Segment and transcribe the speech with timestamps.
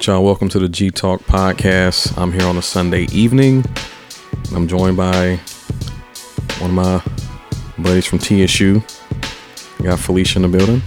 [0.00, 0.24] Right, y'all.
[0.24, 2.16] Welcome to the G Talk podcast.
[2.16, 3.62] I'm here on a Sunday evening.
[4.54, 5.36] I'm joined by
[6.58, 7.02] one of my
[7.82, 8.82] buddies from TSU.
[9.78, 10.80] I got Felicia in the building.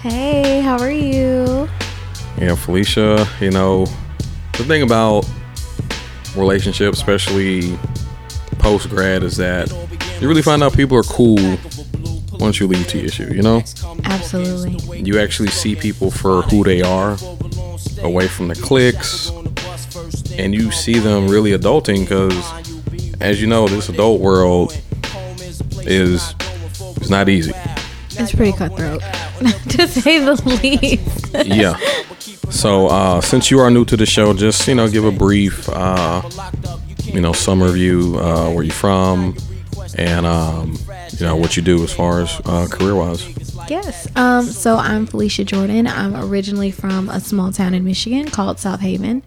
[0.00, 1.68] Hey, how are you?
[2.38, 3.28] Yeah, Felicia.
[3.38, 3.84] You know,
[4.52, 5.28] the thing about
[6.34, 7.78] relationships, especially
[8.58, 9.70] post grad, is that
[10.22, 11.58] you really find out people are cool
[12.40, 13.34] once you leave TSU.
[13.34, 13.62] You know,
[14.04, 15.02] Absolutely.
[15.02, 17.18] you actually see people for who they are,
[18.02, 19.30] away from the cliques,
[20.38, 22.36] and you see them really adulting because,
[23.20, 24.78] as you know, this adult world
[25.82, 26.34] is
[27.00, 27.52] is not easy.
[28.10, 29.00] It's pretty cutthroat,
[29.70, 31.46] to say the least.
[31.46, 31.76] yeah.
[32.50, 35.68] So uh, since you are new to the show, just you know, give a brief,
[35.68, 36.22] uh,
[37.04, 38.18] you know, summer view.
[38.18, 39.36] Uh, where you're from,
[39.96, 40.76] and um,
[41.12, 43.22] you know what you do as far as uh, career wise.
[43.70, 44.08] Yes.
[44.16, 45.86] Um, so I'm Felicia Jordan.
[45.86, 49.22] I'm originally from a small town in Michigan called South Haven.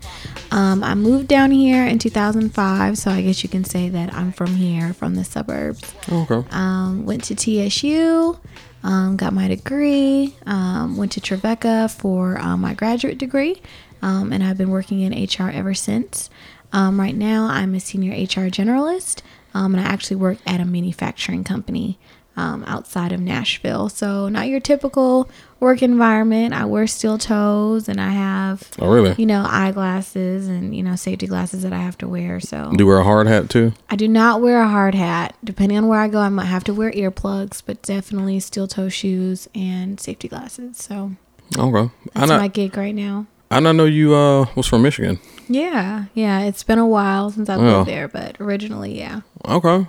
[0.49, 4.31] Um, I moved down here in 2005, so I guess you can say that I'm
[4.31, 5.93] from here, from the suburbs.
[6.11, 6.43] Okay.
[6.51, 8.39] Um, went to TSU,
[8.83, 13.61] um, got my degree, um, went to Trevecca for um, my graduate degree,
[14.01, 16.29] um, and I've been working in HR ever since.
[16.73, 19.21] Um, right now, I'm a senior HR generalist,
[19.53, 21.99] um, and I actually work at a manufacturing company
[22.37, 23.89] um, outside of Nashville.
[23.89, 26.53] So, not your typical work environment.
[26.53, 29.13] I wear steel toes, and I have, Oh really?
[29.17, 32.39] you know, eyeglasses and, you know, safety glasses that I have to wear.
[32.39, 33.73] So, Do you wear a hard hat too?
[33.89, 35.35] I do not wear a hard hat.
[35.43, 38.89] Depending on where I go, I might have to wear earplugs, but definitely steel toe
[38.89, 40.77] shoes and safety glasses.
[40.77, 41.11] So
[41.57, 41.91] Okay.
[42.15, 42.39] I that's not.
[42.39, 43.27] my gig right now.
[43.51, 45.19] I not know you uh was from Michigan.
[45.49, 46.39] Yeah, yeah.
[46.43, 47.77] It's been a while since I've Yeah.
[47.79, 49.85] lived there, but originally, yeah, Okay.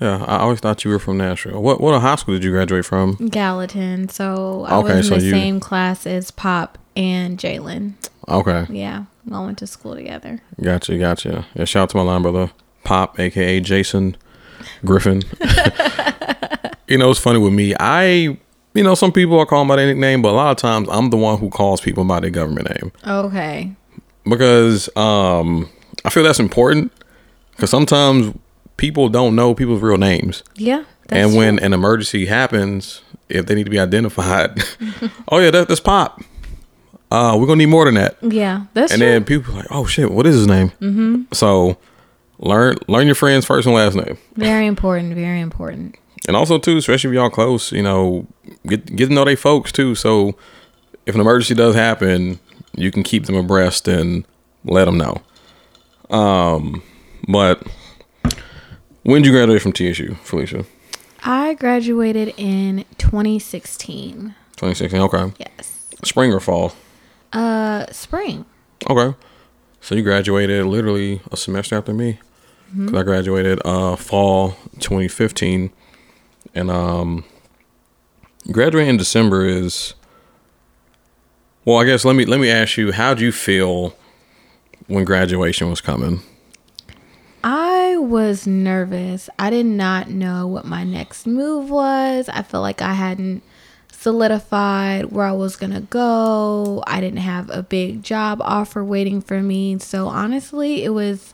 [0.00, 1.60] Yeah, I always thought you were from Nashville.
[1.60, 3.14] What what high school did you graduate from?
[3.30, 4.08] Gallatin.
[4.08, 7.94] So I Okay, was in so the you- same class as Pop and Jalen.
[8.28, 8.66] Okay.
[8.70, 10.40] Yeah, we all went to school together.
[10.62, 11.46] Gotcha, gotcha.
[11.54, 12.50] Yeah, shout out to my line brother,
[12.84, 14.16] Pop, aka Jason
[14.84, 15.22] Griffin.
[16.88, 17.74] you know, it's funny with me.
[17.80, 18.38] I,
[18.74, 21.10] you know, some people are calling by their nickname, but a lot of times I'm
[21.10, 23.72] the one who calls people by their government name Okay.
[24.24, 25.68] because um,
[26.04, 26.92] I feel that's important.
[27.52, 28.36] Because sometimes
[28.78, 30.84] people don't know people's real names, Yeah.
[31.08, 31.66] That's and when true.
[31.66, 34.62] an emergency happens, if they need to be identified,
[35.28, 36.20] oh yeah, that, that's Pop.
[37.10, 38.16] Uh, we're gonna need more than that.
[38.22, 39.08] yeah, that's and true.
[39.08, 41.22] then people are like, "Oh shit, what is his name?" Mm-hmm.
[41.32, 41.78] So
[42.38, 45.14] learn learn your friend's first and last name, very important.
[45.14, 45.96] Very important.
[46.26, 48.26] and also too, especially if y'all close, you know,
[48.66, 49.94] get get to know they folks too.
[49.94, 50.36] So
[51.06, 52.38] if an emergency does happen,
[52.76, 54.26] you can keep them abreast and
[54.64, 55.22] let them know.
[56.10, 56.82] Um,
[57.26, 57.62] but
[59.08, 60.64] when did you graduate from TSU, Felicia?
[61.24, 64.34] I graduated in 2016.
[64.56, 65.00] 2016.
[65.00, 65.86] Okay, Yes.
[66.04, 66.74] spring or fall?
[67.32, 68.44] Uh, spring.
[68.88, 69.16] Okay.
[69.80, 72.18] So you graduated literally a semester after me.
[72.76, 75.70] Cause I graduated uh fall 2015,
[76.54, 77.24] and um,
[78.52, 79.94] graduating in December is.
[81.64, 83.96] Well, I guess let me let me ask you, how'd you feel
[84.86, 86.20] when graduation was coming?
[87.50, 89.30] I was nervous.
[89.38, 92.28] I did not know what my next move was.
[92.28, 93.42] I felt like I hadn't
[93.90, 96.84] solidified where I was going to go.
[96.86, 99.78] I didn't have a big job offer waiting for me.
[99.78, 101.32] So honestly, it was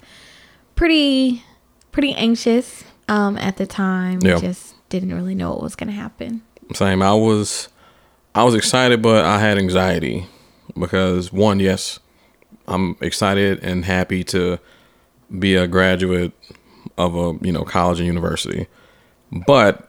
[0.77, 1.43] pretty
[1.91, 4.21] pretty anxious um at the time.
[4.23, 4.39] Yeah.
[4.39, 6.43] Just didn't really know what was going to happen.
[6.75, 7.03] Same.
[7.03, 7.71] I was,
[8.37, 10.29] I was excited, but I had anxiety
[10.79, 11.99] because one, yes,
[12.69, 14.61] I'm excited and happy to
[15.39, 16.33] be a graduate
[16.99, 18.67] of a you know college and university,
[19.47, 19.89] but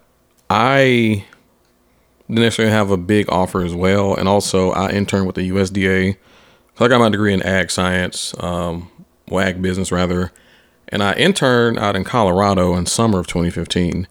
[0.50, 1.26] I
[2.28, 6.18] didn't necessarily have a big offer as well, and also I interned with the USDA.
[6.78, 8.90] So I got my degree in ag science, um,
[9.30, 10.32] well, ag business rather,
[10.90, 14.08] and I interned out in Colorado in summer of 2015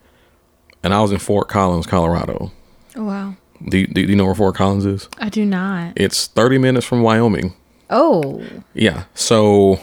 [0.84, 2.52] and I was in Fort Collins, Colorado.
[2.94, 3.34] Oh, wow.
[3.66, 5.08] Do you, do you know where Fort Collins is?
[5.18, 5.94] I do not.
[5.96, 7.54] It's 30 minutes from Wyoming.
[7.90, 8.44] Oh,
[8.74, 9.04] Yeah.
[9.14, 9.80] So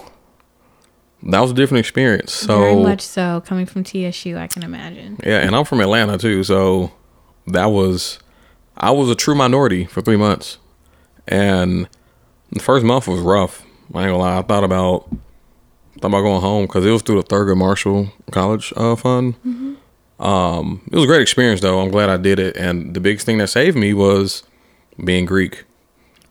[1.24, 2.34] that was a different experience.
[2.34, 3.42] So Very much so.
[3.46, 5.18] Coming from TSU, I can imagine.
[5.24, 6.92] Yeah, and I'm from Atlanta too, so
[7.48, 8.20] that was
[8.78, 10.58] I was a true minority for three months,
[11.28, 11.88] and
[12.52, 13.64] the first month was rough.
[13.94, 14.38] I ain't gonna lie.
[14.40, 15.10] I thought about
[16.00, 19.36] thought about going home because it was through the Thurgood Marshall College uh, Fund.
[20.20, 21.80] Um, it was a great experience though.
[21.82, 24.44] I'm glad I did it, and the biggest thing that saved me was
[25.04, 25.66] being Greek.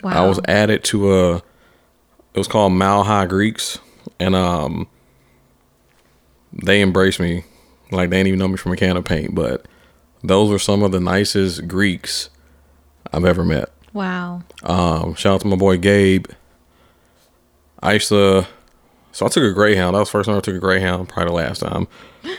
[0.03, 0.25] Wow.
[0.25, 3.79] I was added to a it was called Mile High Greeks
[4.19, 4.89] and um
[6.53, 7.45] they embraced me
[7.91, 9.67] like they didn't even know me from a can of paint, but
[10.23, 12.31] those were some of the nicest Greeks
[13.13, 13.71] I've ever met.
[13.93, 14.43] wow.
[14.63, 16.27] Um shout out to my boy Gabe.
[17.83, 18.47] I used to
[19.13, 19.95] so I took a Greyhound.
[19.95, 21.89] That was the first time I took a Greyhound, probably the last time.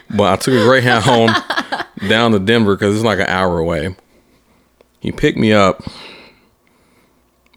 [0.10, 1.32] But I took a Greyhound home
[2.10, 3.96] down to Denver because it's like an hour away.
[5.02, 5.84] He picked me up.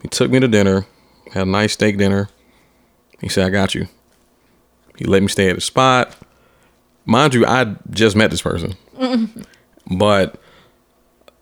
[0.01, 0.85] He took me to dinner,
[1.31, 2.29] had a nice steak dinner.
[3.21, 3.87] He said, I got you.
[4.97, 6.15] He let me stay at the spot.
[7.05, 8.75] Mind you, I just met this person.
[9.97, 10.39] but,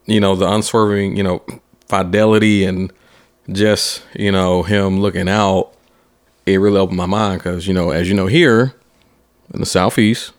[0.05, 1.43] you know, the unswerving, you know,
[1.87, 2.91] fidelity and
[3.51, 5.73] just, you know, him looking out,
[6.45, 8.73] it really opened my mind because, you know, as you know, here
[9.53, 10.33] in the Southeast,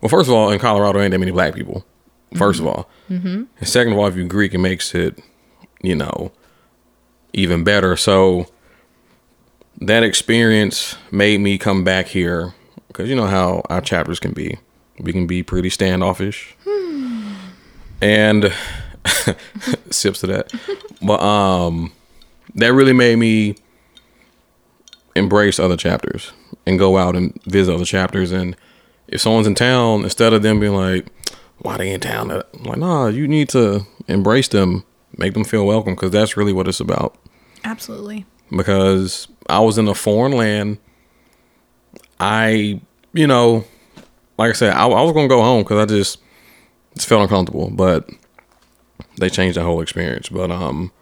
[0.00, 1.84] well, first of all, in Colorado, ain't that many black people.
[2.34, 2.90] 1st of all.
[3.08, 3.44] Mm-hmm.
[3.58, 5.20] And second of all, if you're Greek, it makes it,
[5.82, 6.32] you know,
[7.32, 7.96] even better.
[7.96, 8.46] So
[9.80, 12.54] that experience made me come back here
[12.88, 14.58] because you know how our chapters can be.
[14.98, 16.56] We can be pretty standoffish.
[18.00, 18.52] And
[19.90, 20.52] sips to that.
[21.02, 21.92] But um
[22.54, 23.56] that really made me
[25.14, 26.32] embrace other chapters
[26.66, 28.56] and go out and visit other chapters and
[29.08, 31.06] if someone's in town, instead of them being like,
[31.58, 32.32] why they in town?
[32.32, 34.84] I'm like, nah, you need to embrace them,
[35.16, 37.16] make them feel welcome, because that's really what it's about
[37.66, 38.24] Absolutely.
[38.50, 40.78] Because I was in a foreign land.
[42.18, 42.80] I,
[43.12, 43.64] you know,
[44.38, 46.18] like I said, I, I was gonna go home because I just
[46.94, 47.70] just felt uncomfortable.
[47.70, 48.08] But
[49.18, 50.28] they changed the whole experience.
[50.28, 50.92] But um,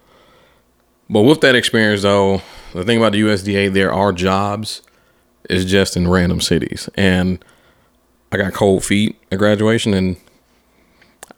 [1.09, 2.43] but with that experience though,
[2.73, 4.83] the thing about the USDA, there are jobs.
[5.51, 7.45] It's just in random cities, and
[8.33, 10.17] I got cold feet at graduation, and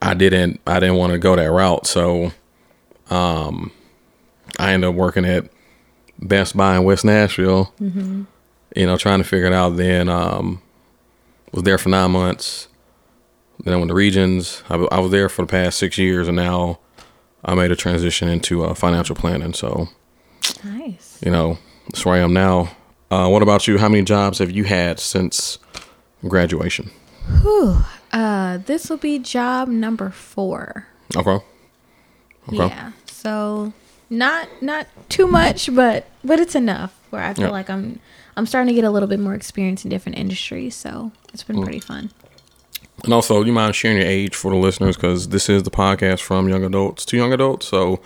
[0.00, 1.86] I didn't I didn't want to go that route.
[1.86, 2.32] So,
[3.10, 3.72] um,
[4.58, 5.50] I ended up working at
[6.20, 7.72] Best Buy in West Nashville.
[7.80, 9.76] You know, trying to figure it out.
[9.76, 10.60] Then um,
[11.52, 12.68] was there for nine months.
[13.64, 14.62] Then I went to Regions.
[14.68, 16.78] I, I was there for the past six years, and now
[17.44, 19.54] I made a transition into uh, financial planning.
[19.54, 19.88] So
[20.62, 21.18] Nice.
[21.24, 21.58] you know,
[21.88, 22.70] that's where I am now.
[23.10, 23.78] Uh, what about you?
[23.78, 25.58] How many jobs have you had since
[26.26, 26.90] graduation?
[28.12, 30.86] Uh, this will be job number four.
[31.16, 31.38] Okay.
[32.48, 32.56] Okay.
[32.56, 32.92] Yeah.
[33.06, 33.72] So
[34.10, 37.50] not not too much, but but it's enough where I feel Yeah.
[37.50, 38.00] like I'm
[38.36, 40.74] I'm starting to get a little bit more experience in different industries.
[40.74, 42.10] So it's been pretty fun.
[43.04, 46.20] And also, you mind sharing your age for the listeners because this is the podcast
[46.22, 47.66] from young adults to young adults.
[47.68, 48.00] So,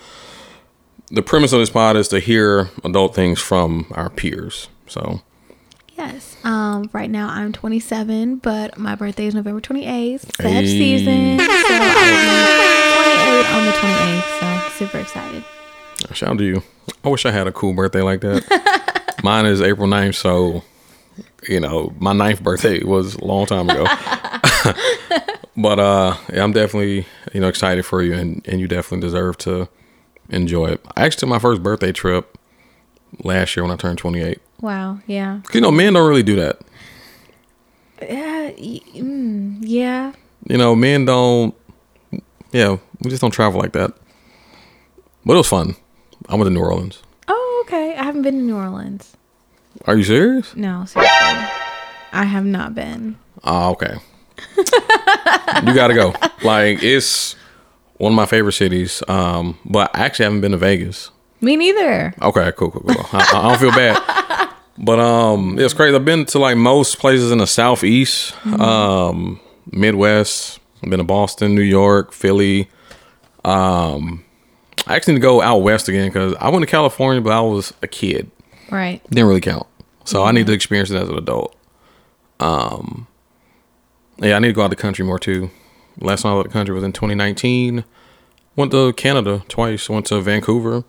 [1.09, 4.67] the premise of this pod is to hear adult things from our peers.
[4.87, 5.21] So,
[5.97, 6.35] Yes.
[6.43, 10.65] Um, right now I'm 27, but my birthday is November 28th, Sag Hey.
[10.65, 11.37] season.
[11.39, 12.25] So I'll
[12.65, 14.39] be 28 on the 28th.
[14.39, 15.43] So super excited.
[16.13, 16.63] Shout out to you.
[17.03, 19.19] I wish I had a cool birthday like that.
[19.23, 20.15] Mine is April 9th.
[20.15, 20.63] So,
[21.47, 23.85] you know, my ninth birthday was a long time ago.
[25.57, 29.37] but uh, yeah, I'm definitely, you know, excited for you and, and you definitely deserve
[29.39, 29.69] to
[30.29, 30.85] enjoy it.
[30.95, 32.37] I actually took my first birthday trip
[33.23, 34.39] last year when I turned 28.
[34.61, 34.99] Wow.
[35.07, 35.41] yeah.
[35.53, 36.59] You know, men don't really do that.
[38.01, 38.51] Yeah.
[38.51, 40.13] Mm, yeah.
[40.47, 41.55] You know, men don't.
[42.51, 43.93] Yeah, we just don't travel like that.
[45.25, 45.75] But it was fun.
[46.31, 47.03] I went to New Orleans.
[47.27, 47.93] Oh, okay.
[47.95, 49.15] I haven't been to New Orleans.
[49.85, 50.55] Are you serious?
[50.55, 51.17] No, seriously.
[52.13, 53.17] I have not been.
[53.43, 53.95] Oh, okay.
[54.57, 56.13] you gotta go.
[56.43, 57.35] Like it's
[57.97, 59.03] one of my favorite cities.
[59.07, 61.11] Um, but I actually haven't been to Vegas.
[61.39, 62.15] Me neither.
[62.19, 63.05] Okay, cool, cool, cool.
[63.13, 64.47] I, I don't feel bad.
[64.77, 65.95] But um, it's crazy.
[65.95, 69.39] I've been to like most places in the southeast, um,
[69.71, 70.59] Midwest.
[70.81, 72.67] I've been to Boston, New York, Philly.
[73.45, 74.23] Um,
[74.87, 77.41] I actually need to go out west again because I went to California, but I
[77.41, 78.29] was a kid.
[78.69, 79.01] Right.
[79.09, 79.67] Didn't really count.
[80.05, 81.55] So I need to experience it as an adult.
[82.39, 83.07] Um,
[84.17, 85.51] yeah, I need to go out the country more too.
[85.99, 87.83] Last time I was out the country was in 2019.
[88.55, 89.89] Went to Canada twice.
[89.89, 90.83] Went to Vancouver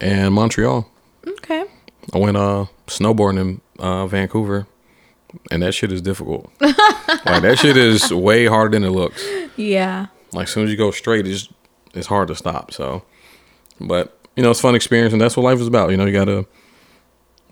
[0.00, 0.88] and Montreal.
[1.26, 1.64] Okay.
[2.12, 4.66] I went uh snowboarding in uh Vancouver,
[5.50, 6.50] and that shit is difficult.
[6.60, 6.74] like
[7.42, 9.24] that shit is way harder than it looks.
[9.56, 10.06] Yeah.
[10.32, 11.48] Like as soon as you go straight, it's
[11.94, 12.72] it's hard to stop.
[12.72, 13.02] So,
[13.80, 15.90] but you know, it's a fun experience, and that's what life is about.
[15.90, 16.46] You know, you gotta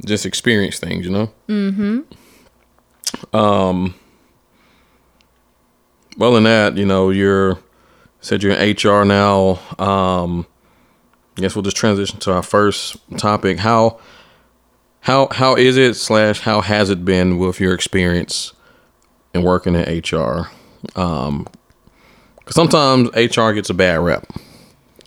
[0.04, 1.06] just experience things.
[1.06, 1.32] You know.
[1.48, 3.36] Mm-hmm.
[3.36, 3.94] Um.
[6.18, 7.58] Well, in that, you know, you're
[8.20, 9.58] said you're in HR now.
[9.78, 10.46] Um,
[11.36, 13.58] I guess we'll just transition to our first topic.
[13.58, 14.00] How
[15.00, 18.52] how how is it slash how has it been with your experience
[19.34, 20.50] in working in HR?
[20.94, 21.46] Um,
[22.44, 24.26] cause sometimes HR gets a bad rep.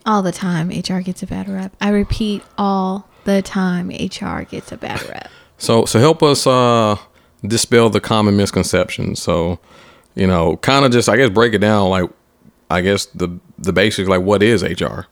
[0.09, 1.71] All the time, HR gets a bad rep.
[1.79, 5.29] I repeat, all the time, HR gets a bad rep.
[5.59, 6.95] So so help us uh
[7.45, 9.21] dispel the common misconceptions.
[9.21, 9.59] So,
[10.15, 12.09] you know, kind of just I guess break it down like
[12.71, 15.05] I guess the the basics like what is HR?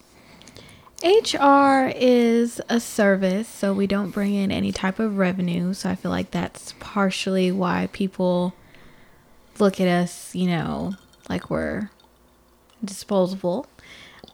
[1.03, 5.75] HR is a service, so we don't bring in any type of revenue.
[5.75, 8.55] So I feel like that's partially why people
[9.59, 10.95] look at us, you know,
[11.29, 11.91] like we're
[12.83, 13.67] disposable.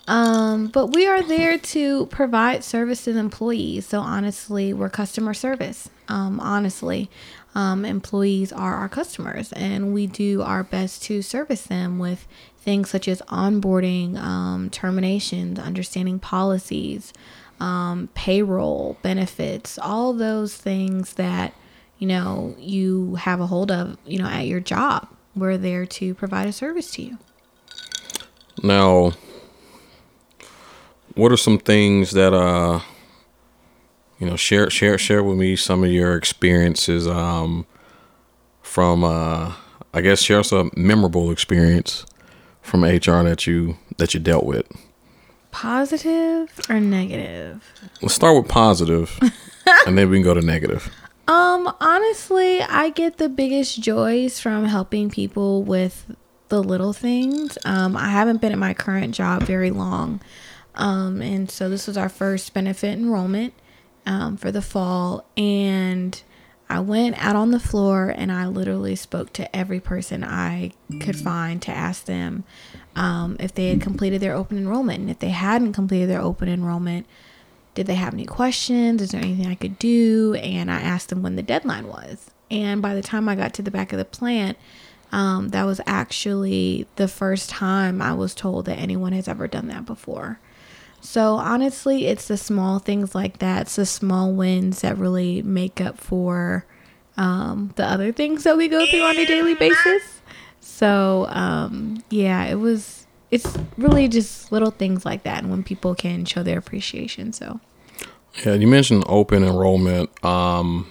[0.08, 3.86] Um, but we are there to provide service to the employees.
[3.86, 5.90] So honestly, we're customer service.
[6.10, 7.10] Um, honestly,
[7.56, 12.90] um, employees are our customers, and we do our best to service them with things
[12.90, 17.14] such as onboarding, um, terminations, understanding policies,
[17.60, 21.54] um, payroll, benefits, all those things that
[22.00, 25.08] you know you have a hold of, you know, at your job.
[25.36, 27.18] We're there to provide a service to you.
[28.62, 29.14] Now,
[31.16, 32.80] what are some things that uh
[34.20, 37.66] you know share share share with me some of your experiences um
[38.62, 39.54] from uh
[39.94, 42.06] I guess share us a memorable experience
[42.64, 44.66] from HR that you that you dealt with.
[45.52, 47.64] Positive or negative?
[48.02, 49.20] Let's start with positive,
[49.86, 50.92] and then we can go to negative.
[51.28, 56.16] Um, honestly, I get the biggest joys from helping people with
[56.50, 57.58] the little things.
[57.66, 60.22] Um, I haven't been at my current job very long.
[60.76, 63.54] Um, and so this was our first benefit enrollment
[64.06, 65.26] um, for the fall.
[65.38, 66.22] And
[66.70, 71.16] I went out on the floor and I literally spoke to every person I could
[71.16, 72.44] find to ask them
[72.96, 75.02] um, if they had completed their open enrollment.
[75.02, 77.06] And if they hadn't completed their open enrollment,
[77.76, 79.02] did they have any questions?
[79.02, 80.36] Is there anything I could do?
[80.36, 82.32] And I asked them when the deadline was.
[82.50, 84.58] And by the time I got to the back of the plant,
[85.12, 89.68] um, that was actually the first time I was told that anyone has ever done
[89.68, 90.40] that before.
[91.04, 95.82] So honestly, it's the small things like that, it's the small wins that really make
[95.82, 96.66] up for
[97.18, 100.22] um, the other things that we go through on a daily basis.
[100.62, 103.06] So um, yeah, it was.
[103.32, 107.34] It's really just little things like that, and when people can show their appreciation.
[107.34, 107.60] So
[108.46, 110.88] Yeah, you mentioned open enrollment, um,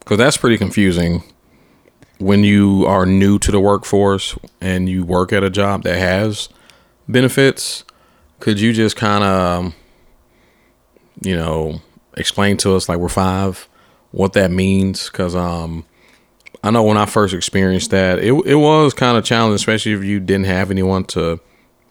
[0.00, 1.22] because that's pretty confusing
[2.18, 6.48] when you are new to the workforce and you work at a job that has
[7.08, 7.84] benefits.
[8.40, 9.74] Could you just kind of,
[11.22, 11.80] you know,
[12.16, 13.68] explain to us like we're five
[14.10, 15.10] what that means?
[15.10, 15.84] Because um,
[16.62, 20.04] I know when I first experienced that, it it was kind of challenging, especially if
[20.04, 21.40] you didn't have anyone to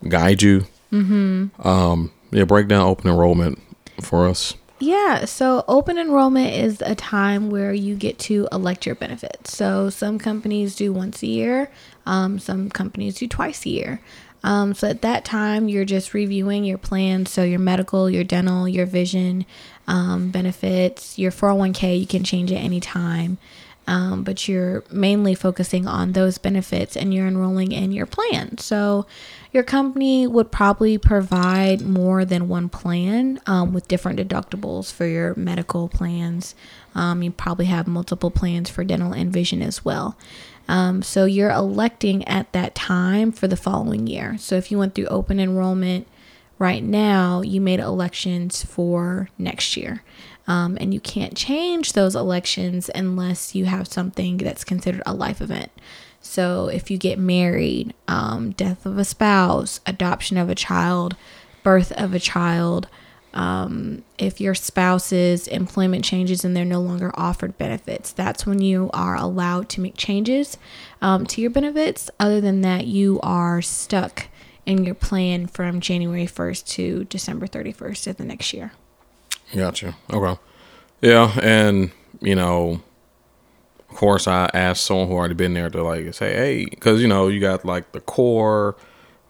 [0.07, 0.65] guide you.
[0.91, 1.67] Mm-hmm.
[1.67, 3.61] Um, yeah, break down open enrollment
[4.01, 4.53] for us.
[4.79, 9.57] Yeah, so open enrollment is a time where you get to elect your benefits.
[9.57, 11.71] So some companies do once a year,
[12.05, 14.01] um, some companies do twice a year.
[14.43, 17.31] Um, so at that time, you're just reviewing your plans.
[17.31, 19.45] So your medical, your dental, your vision
[19.87, 23.37] um, benefits, your 401k, you can change at any time.
[23.89, 28.57] Um, but you're mainly focusing on those benefits and you're enrolling in your plan.
[28.57, 29.05] So,
[29.53, 35.33] your company would probably provide more than one plan um, with different deductibles for your
[35.35, 36.53] medical plans.
[36.95, 40.17] Um, you probably have multiple plans for dental and vision as well.
[40.67, 44.37] Um, so, you're electing at that time for the following year.
[44.37, 46.07] So, if you went through open enrollment
[46.59, 50.03] right now, you made elections for next year.
[50.47, 55.41] Um, and you can't change those elections unless you have something that's considered a life
[55.41, 55.71] event.
[56.21, 61.15] So, if you get married, um, death of a spouse, adoption of a child,
[61.63, 62.87] birth of a child,
[63.37, 68.89] um, if your spouse's employment changes and they're no longer offered benefits, that's when you
[68.93, 70.57] are allowed to make changes
[71.03, 72.09] um, to your benefits.
[72.19, 74.25] Other than that, you are stuck
[74.65, 78.71] in your plan from January 1st to December 31st of the next year.
[79.55, 79.95] Gotcha.
[80.11, 80.41] Okay.
[81.01, 82.81] Yeah, and you know,
[83.87, 87.07] of course, I asked someone who already been there to like say, hey, because you
[87.07, 88.75] know, you got like the core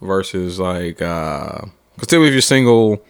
[0.01, 1.59] versus like, uh,
[1.95, 3.03] because still if you're single,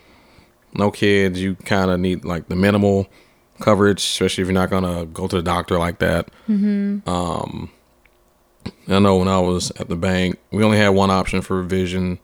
[0.77, 3.07] no kids, you kind of need like the minimal
[3.60, 6.29] coverage, especially if you're not gonna go to the doctor like that.
[6.48, 7.07] Mm-hmm.
[7.10, 7.72] Um,
[8.88, 12.19] I know when I was at the bank, we only had one option for vision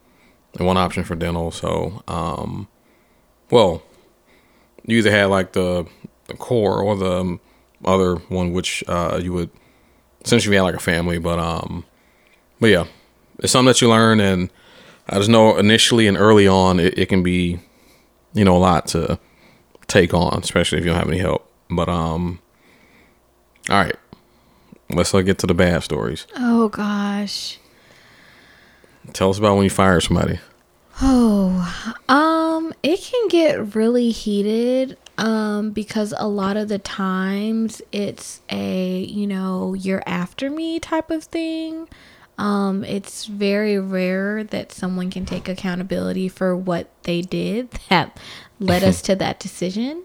[0.57, 1.51] and one option for dental.
[1.51, 2.67] So, um,
[3.50, 3.83] well,
[4.86, 5.86] you either had like the
[6.27, 7.39] the core or the um,
[7.83, 9.50] other one, which uh, you would
[10.24, 11.86] since we had like a family, but um,
[12.60, 12.86] but yeah,
[13.39, 14.50] it's something that you learn, and
[15.10, 17.60] I just know initially and early on, it, it can be,
[18.33, 19.19] you know, a lot to
[19.87, 21.49] take on, especially if you don't have any help.
[21.69, 22.39] But um,
[23.69, 23.95] all right,
[24.89, 26.27] let's uh, get to the bad stories.
[26.35, 27.59] Oh gosh.
[29.13, 30.39] Tell us about when you fire somebody.
[31.01, 38.41] Oh, um, it can get really heated um because a lot of the times it's
[38.49, 41.87] a, you know, you're after me type of thing.
[42.37, 48.17] Um it's very rare that someone can take accountability for what they did that
[48.59, 50.03] led us to that decision.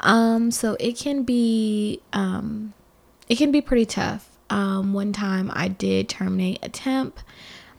[0.00, 2.74] Um so it can be um
[3.28, 4.28] it can be pretty tough.
[4.50, 7.18] Um one time I did terminate a temp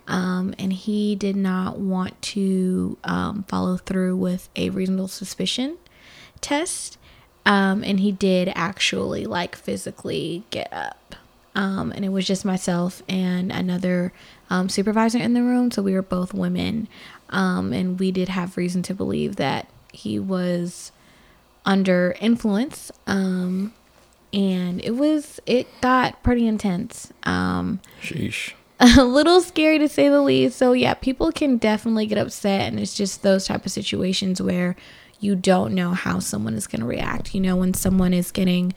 [0.07, 5.77] um, and he did not want to um, follow through with a reasonable suspicion
[6.41, 6.97] test.
[7.45, 11.15] And he did actually like physically get up.
[11.55, 14.11] Um, and it was just myself and another
[14.49, 15.71] um, supervisor in the room.
[15.71, 16.87] So we were both women.
[17.29, 20.91] Um, and we did have reason to believe that he was
[21.65, 22.91] under influence.
[24.33, 27.13] and it was, it got pretty intense.
[28.01, 28.53] Sheesh.
[28.79, 30.57] a little scary to say the least.
[30.57, 34.75] So yeah, people can definitely get upset and it's just those type of situations where
[35.21, 37.33] you don't know how someone is going to react.
[37.33, 38.73] You know, when someone is getting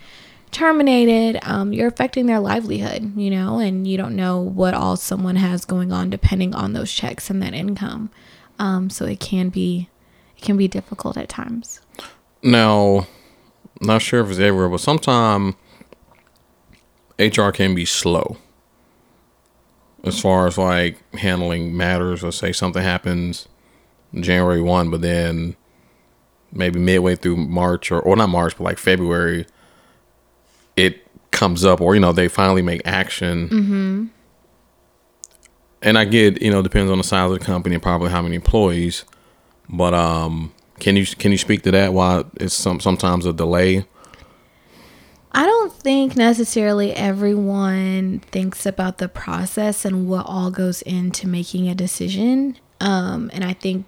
[0.50, 5.37] terminated, um, you're affecting their livelihood, you know, and you don't know what all someone
[5.37, 8.11] has going on depending on those checks and that income.
[8.59, 9.88] Um, so it can be
[10.37, 11.81] it can be difficult at times.
[12.43, 13.07] Now,
[13.81, 15.55] not sure if it's everywhere, but sometimes
[17.19, 18.37] HR can be slow
[20.05, 23.49] as far as like handling matters Let's say something happens
[24.14, 25.57] January 1 but then
[26.52, 29.47] maybe midway through March or or not March but like February
[31.30, 34.07] comes up or you know they finally make action mm-hmm.
[35.83, 38.22] and I get you know depends on the size of the company and probably how
[38.22, 39.05] many employees
[39.68, 43.87] but um can you can you speak to that why it's some sometimes a delay
[45.33, 51.68] I don't think necessarily everyone thinks about the process and what all goes into making
[51.68, 52.57] a decision.
[52.81, 53.85] Um, and I think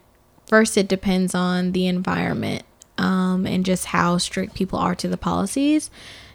[0.46, 2.64] first it depends on the environment
[2.98, 5.90] um, and just how strict people are to the policies.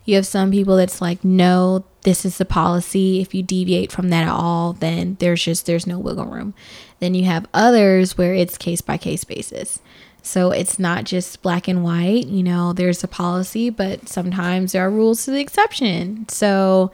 [0.06, 3.20] You have some people that's like, no, this is the policy.
[3.20, 6.54] If you deviate from that at all, then there's just there's no wiggle room.
[7.00, 9.80] Then you have others where it's case by case basis.
[10.22, 14.86] So it's not just black and white, you know, there's a policy, but sometimes there
[14.86, 16.28] are rules to the exception.
[16.30, 16.92] So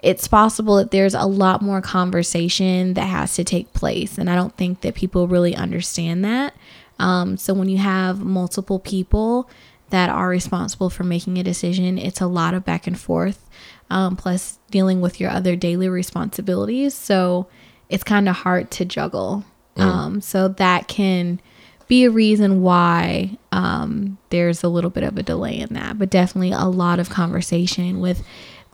[0.00, 4.18] it's possible that there's a lot more conversation that has to take place.
[4.18, 6.54] And I don't think that people really understand that.
[6.98, 9.48] Um, so when you have multiple people
[9.90, 13.48] that are responsible for making a decision, it's a lot of back and forth,
[13.90, 16.94] um, plus dealing with your other daily responsibilities.
[16.94, 17.48] So
[17.88, 19.44] it's kind of hard to juggle.
[19.76, 19.82] Mm.
[19.82, 21.40] Um, so that can
[21.86, 25.98] be a reason why um, there's a little bit of a delay in that.
[25.98, 28.22] But definitely a lot of conversation with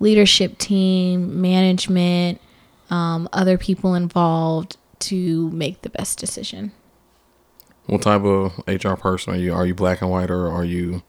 [0.00, 2.40] leadership team, management,
[2.90, 6.72] um, other people involved to make the best decision.
[7.86, 9.52] What type of HR person are you?
[9.52, 11.02] Are you black and white or are you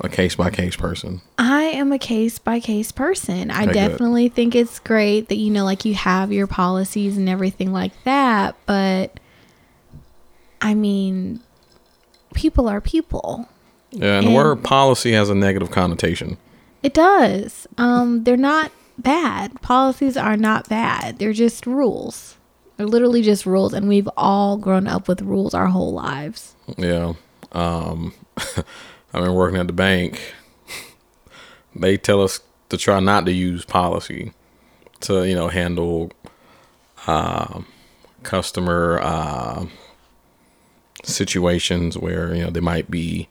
[0.00, 1.22] a case by case person?
[1.38, 3.50] I am a case by case person.
[3.50, 4.34] I okay, definitely good.
[4.34, 8.56] think it's great that you know like you have your policies and everything like that,
[8.66, 9.18] but
[10.60, 11.40] I mean,
[12.34, 13.48] people are people.
[13.90, 16.36] Yeah, and, and the word policy has a negative connotation.
[16.82, 17.66] It does.
[17.78, 19.60] Um, they're not bad.
[19.62, 21.18] Policies are not bad.
[21.18, 22.36] They're just rules.
[22.82, 26.56] They're literally just rules, and we've all grown up with rules our whole lives.
[26.76, 27.12] Yeah.
[27.52, 30.34] Um, I've been working at the bank.
[31.76, 32.40] They tell us
[32.70, 34.32] to try not to use policy
[35.02, 36.10] to, you know, handle
[37.06, 37.60] uh,
[38.24, 39.66] customer uh,
[41.04, 43.28] situations where you know they might be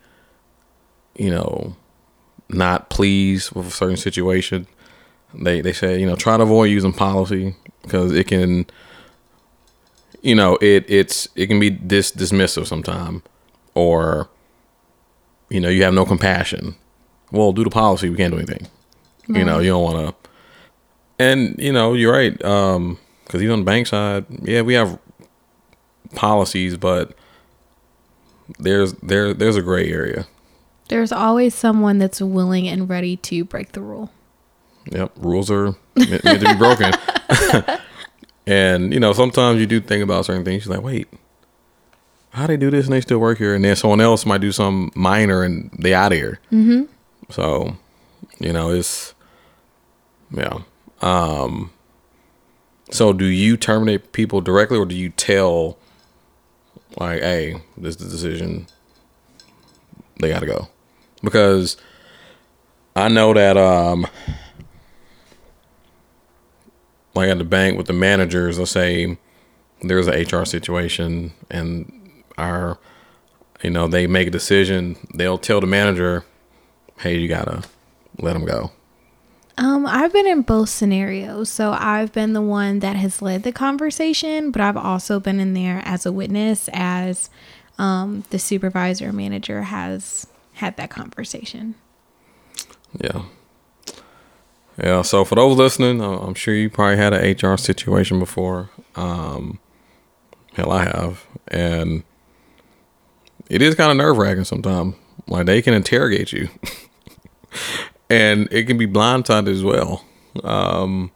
[1.16, 1.76] you know
[2.48, 4.66] not pleased with a certain situation
[5.34, 8.66] they they say you know try to avoid using policy because it can
[10.22, 13.24] you know it it's it can be dis dismissive sometime
[13.74, 14.30] or
[15.50, 16.76] you know you have no compassion
[17.32, 18.68] well due to policy we can't do anything
[19.28, 20.30] you know you don't want to
[21.24, 25.00] and you know you're right um because even on the bank side yeah we have
[26.14, 27.16] policies but
[28.60, 30.28] there's there there's a gray area.
[30.90, 34.12] There's always someone that's willing and ready to break the rule.
[34.92, 36.92] Yep, rules are meant to be broken.
[38.47, 40.65] and you know, sometimes you do think about certain things.
[40.65, 41.08] You're like, wait,
[42.32, 44.51] how they do this and they still work here, and then someone else might do
[44.51, 46.39] some minor and they out of here.
[46.51, 46.84] Mm-hmm.
[47.30, 47.77] So,
[48.39, 49.13] you know, it's
[50.32, 50.60] yeah.
[51.01, 51.71] Um,
[52.91, 55.77] so do you terminate people directly, or do you tell,
[56.97, 58.67] like, hey, this is the decision,
[60.19, 60.67] they got to go?
[61.23, 61.77] Because
[62.95, 64.06] I know that, um,
[67.13, 69.17] like at the bank with the managers, let's say
[69.82, 72.78] there's an HR situation and our,
[73.63, 76.26] you know, they make a decision, they'll tell the manager,
[77.00, 77.63] hey, you gotta
[78.19, 78.71] let them go.
[79.58, 81.50] Um, I've been in both scenarios.
[81.50, 85.54] So I've been the one that has led the conversation, but I've also been in
[85.54, 87.30] there as a witness as
[87.78, 91.76] um, the supervisor manager has had that conversation.
[93.00, 93.24] Yeah.
[94.82, 95.04] Yeah.
[95.04, 98.70] So for those listening, uh, I'm sure you probably had an HR situation before.
[98.96, 99.60] Um,
[100.54, 102.04] hell, I have, and
[103.50, 104.96] it is kind of nerve wracking sometimes.
[105.28, 106.50] Like they can interrogate you,
[108.10, 110.04] and it can be blindsided as well.
[110.44, 111.12] Um,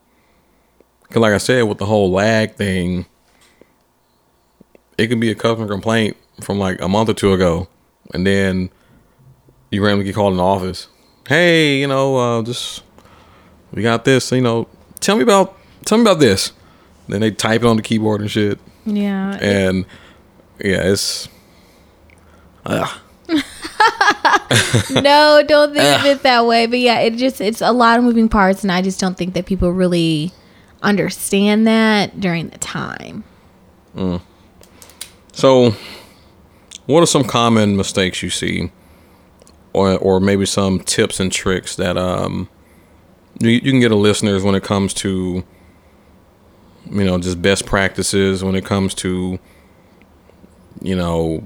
[1.09, 3.05] cause like I said, with the whole lag thing,
[4.97, 7.67] it can be a customer complaint from like a month or two ago,
[8.13, 8.69] and then
[9.71, 10.87] you randomly get called in the office.
[11.27, 12.83] Hey, you know, uh, just
[13.75, 14.31] we got this.
[14.31, 14.67] You know,
[14.99, 16.51] tell me about tell me about this.
[17.07, 18.59] Then they type it on the keyboard and shit.
[18.85, 19.37] Yeah.
[19.39, 19.85] And
[20.59, 21.27] yeah, it's
[22.65, 22.91] uh,
[24.89, 26.65] no, don't think of it that way.
[26.65, 29.33] But yeah, it just it's a lot of moving parts, and I just don't think
[29.35, 30.31] that people really
[30.81, 33.23] understand that during the time.
[35.33, 35.75] so.
[36.87, 38.71] What are some common mistakes you see,
[39.73, 42.47] or or maybe some tips and tricks that um
[43.39, 45.43] you, you can get a listeners when it comes to
[46.91, 49.39] you know just best practices when it comes to
[50.81, 51.43] you know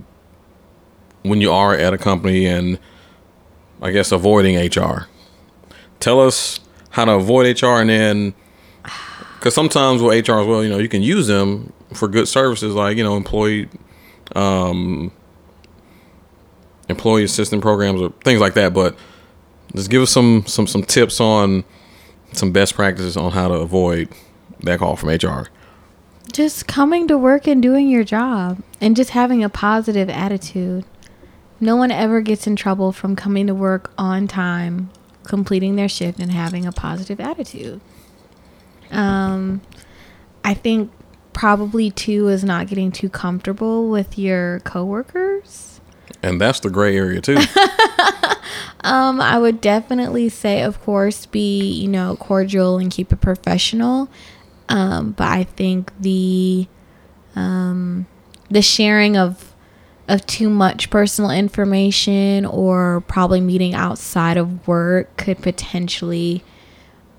[1.23, 2.79] when you are at a company and
[3.81, 5.07] I guess avoiding HR.
[5.99, 6.59] Tell us
[6.91, 8.33] how to avoid HR and then
[9.35, 12.75] because sometimes with HR as well, you know, you can use them for good services
[12.75, 13.69] like you know employee
[14.35, 15.11] um,
[16.89, 18.73] employee assistance programs or things like that.
[18.73, 18.97] But
[19.75, 21.63] just give us some some some tips on
[22.31, 24.09] some best practices on how to avoid
[24.61, 25.47] that call from HR.
[26.31, 30.85] Just coming to work and doing your job and just having a positive attitude.
[31.59, 34.89] No one ever gets in trouble from coming to work on time,
[35.23, 37.81] completing their shift, and having a positive attitude.
[38.91, 39.61] Um,
[40.43, 40.91] I think
[41.33, 45.68] probably too is not getting too comfortable with your coworkers.
[46.21, 47.37] And that's the gray area too.
[48.81, 54.09] Um, I would definitely say, of course, be you know cordial and keep it professional.
[54.69, 56.67] Um, but I think the
[57.35, 58.07] um,
[58.49, 59.53] the sharing of
[60.07, 66.43] of too much personal information or probably meeting outside of work could potentially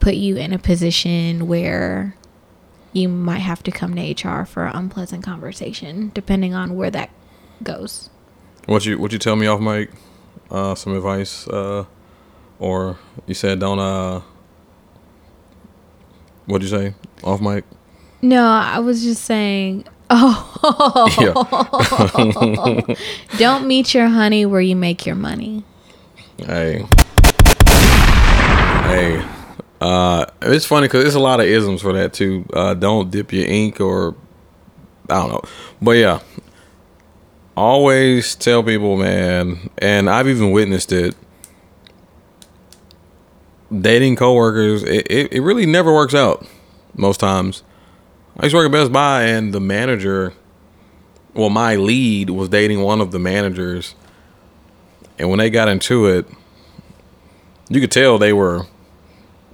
[0.00, 2.16] put you in a position where
[2.92, 7.10] you might have to come to HR for an unpleasant conversation, depending on where that
[7.62, 8.10] goes.
[8.70, 9.90] What you what you tell me off mic?
[10.48, 11.84] Uh, some advice, uh,
[12.60, 14.20] or you said don't uh.
[16.46, 17.64] What'd you say off mic?
[18.22, 19.86] No, I was just saying.
[20.12, 22.94] Oh, Yeah.
[23.38, 25.62] don't meet your honey where you make your money.
[26.36, 26.84] Hey.
[28.88, 29.24] Hey.
[29.80, 32.44] Uh, it's funny because there's a lot of isms for that too.
[32.52, 34.16] Uh, don't dip your ink or
[35.08, 35.42] I don't know,
[35.80, 36.18] but yeah.
[37.60, 41.14] Always tell people, man, and I've even witnessed it.
[43.70, 46.46] Dating coworkers, it, it, it really never works out
[46.96, 47.62] most times.
[48.38, 50.32] I used to work at Best Buy, and the manager,
[51.34, 53.94] well, my lead was dating one of the managers,
[55.18, 56.26] and when they got into it,
[57.68, 58.68] you could tell they were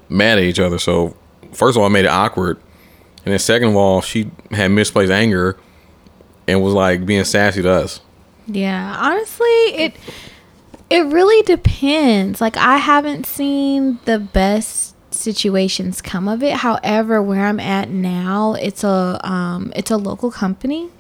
[0.08, 0.78] mad at each other.
[0.78, 1.16] So,
[1.50, 2.58] first of all, I made it awkward.
[3.24, 5.58] And then, second of all, she had misplaced anger
[6.48, 8.00] and was like being sassy to us.
[8.46, 9.94] Yeah, honestly, it
[10.90, 12.40] it really depends.
[12.40, 16.54] Like I haven't seen the best situations come of it.
[16.58, 20.90] However, where I'm at now, it's a um it's a local company.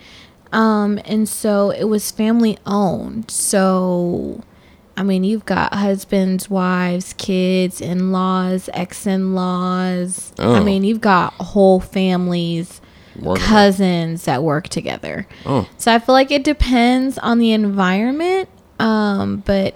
[0.52, 3.30] Um and so it was family owned.
[3.30, 4.42] So
[4.96, 10.32] I mean, you've got husbands, wives, kids, in-laws, ex-in-laws.
[10.38, 10.64] I Oh.
[10.64, 12.80] mean, you've got whole families
[13.20, 13.44] Working.
[13.44, 15.26] cousins that work together.
[15.44, 15.68] Oh.
[15.78, 18.48] So I feel like it depends on the environment.
[18.78, 19.74] Um, but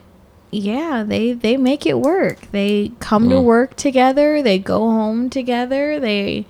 [0.51, 2.41] yeah, they they make it work.
[2.51, 6.47] They come to work together, they go home together, they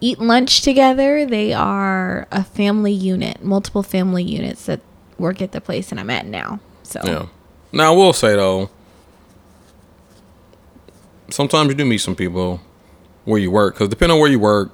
[0.00, 1.26] eat lunch together.
[1.26, 4.80] They are a family unit, multiple family units that
[5.18, 6.60] work at the place that I'm at now.
[6.82, 7.26] So Yeah.
[7.72, 8.70] Now I will say though,
[11.30, 12.60] sometimes you do meet some people
[13.24, 14.72] where you work because depending on where you work,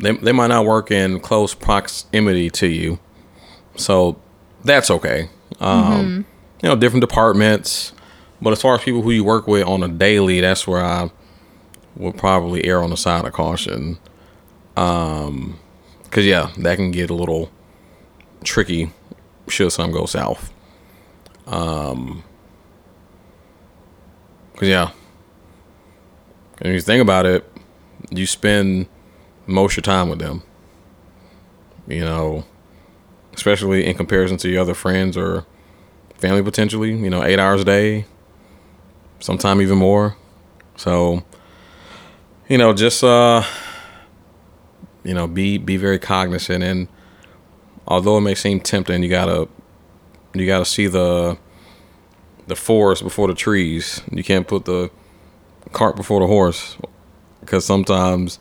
[0.00, 2.98] they they might not work in close proximity to you,
[3.76, 4.20] so
[4.64, 5.28] that's okay.
[5.60, 6.26] Um,
[6.62, 7.92] You know, different departments,
[8.42, 11.10] but as far as people who you work with on a daily, that's where I
[11.96, 13.98] would probably err on the side of caution.
[14.76, 15.58] Um,
[16.10, 17.50] cause yeah, that can get a little
[18.44, 18.92] tricky
[19.48, 20.52] should something go south.
[21.46, 22.22] Um,
[24.56, 24.90] cause yeah,
[26.58, 27.44] and if you think about it,
[28.10, 28.86] you spend
[29.48, 30.42] most of your time with them.
[31.86, 32.44] You know,
[33.34, 35.46] especially in comparison to your other friends or
[36.16, 38.04] family potentially, you know, eight hours a day,
[39.20, 40.16] sometime even more.
[40.76, 41.24] So,
[42.48, 43.42] you know, just uh
[45.02, 46.88] you know, be be very cognizant and
[47.86, 49.48] although it may seem tempting, you gotta
[50.34, 51.38] you gotta see the
[52.46, 54.02] the forest before the trees.
[54.10, 54.90] You can't put the
[55.72, 56.76] cart before the horse
[57.40, 58.38] because sometimes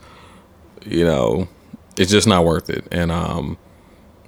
[0.87, 1.47] you know
[1.97, 3.57] it's just not worth it and um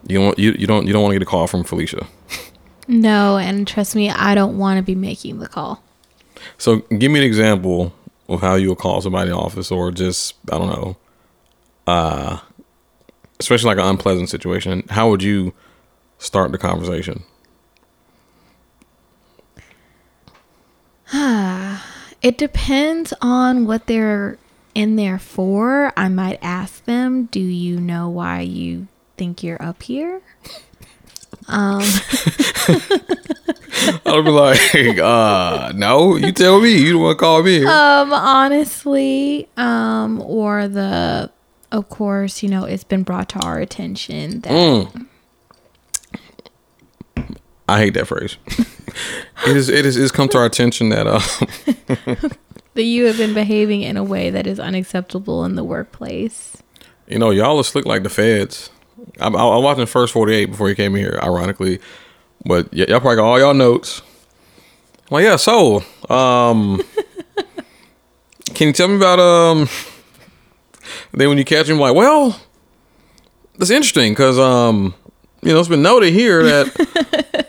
[0.07, 2.07] you don't you, you don't you don't want to get a call from Felicia.
[2.87, 5.83] No, and trust me, I don't want to be making the call.
[6.57, 7.93] So give me an example
[8.27, 10.97] of how you would call somebody in the office or just I don't know.
[11.85, 12.39] Uh
[13.39, 14.83] especially like an unpleasant situation.
[14.89, 15.53] How would you
[16.17, 17.23] start the conversation?
[22.21, 24.37] It depends on what they're
[24.79, 25.91] in therefore.
[25.97, 28.87] I might ask them, "Do you know why you
[29.17, 30.21] think you're up here?"
[34.05, 36.77] I'll be like, uh, no, you tell me.
[36.77, 37.65] You don't want to call me.
[37.65, 41.31] Um, honestly, um, or the,
[41.71, 45.07] of course, you know, it's been brought to our attention that Mm.
[47.67, 48.37] I hate that phrase.
[49.47, 51.19] it is it is it's come to our attention that uh
[52.79, 56.55] that you have been behaving in a way that is unacceptable in the workplace.
[57.07, 58.69] you know y'all are slick like the feds.
[59.19, 61.79] I, I, I was watching First Forty Eight before you came here, ironically,
[62.45, 64.01] but y- y'all probably got all y'all notes.
[65.09, 65.35] Well, yeah.
[65.35, 66.81] So, um,
[68.53, 69.67] can you tell me about um?
[71.11, 72.39] Then when you catch him, like, well,
[73.57, 74.93] that's interesting because um,
[75.41, 77.45] you know, it's been noted here that.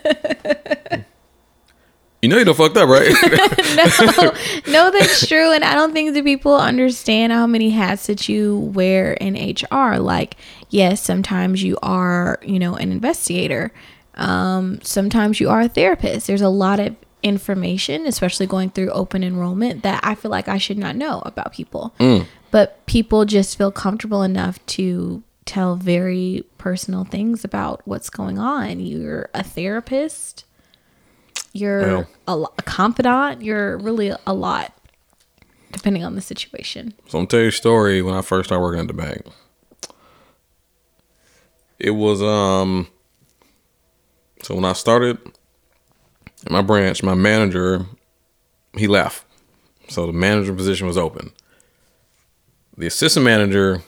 [2.21, 3.09] You know you done fucked up, right?
[4.67, 8.29] no, no, that's true, and I don't think that people understand how many hats that
[8.29, 9.97] you wear in HR.
[9.97, 10.37] Like,
[10.69, 13.71] yes, sometimes you are, you know, an investigator.
[14.15, 16.27] Um, sometimes you are a therapist.
[16.27, 20.59] There's a lot of information, especially going through open enrollment, that I feel like I
[20.59, 21.93] should not know about people.
[22.51, 28.79] But people just feel comfortable enough to tell very personal things about what's going on.
[28.79, 30.45] You're a therapist
[31.53, 32.09] you're Well.
[32.27, 33.41] a, a confidant.
[33.41, 34.73] You're really a lot,
[35.71, 36.93] depending on the situation.
[37.07, 39.21] So I'm gonna tell you a story when I first started working at the bank.
[41.79, 42.87] It was um
[44.43, 45.17] so when I started
[46.45, 47.85] in my branch, my manager
[48.75, 49.25] he left.
[49.89, 51.31] So the manager position was open.
[52.77, 53.81] The assistant manager,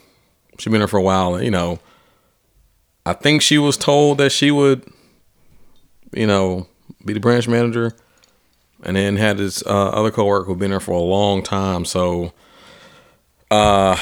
[0.60, 1.80] she'd been there for a while, and you know,
[3.06, 4.86] I think she was told that she would,
[6.12, 6.67] you know,
[7.06, 7.94] be the branch manager
[8.84, 11.86] and then had this uh, other coworker who'd been there for a long time.
[11.86, 12.34] So
[13.52, 13.98] uh,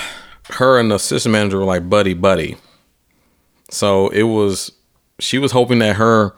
[0.52, 2.58] her and the assistant manager were like buddy buddy.
[3.70, 4.72] So it was
[5.20, 6.34] she was hoping that her,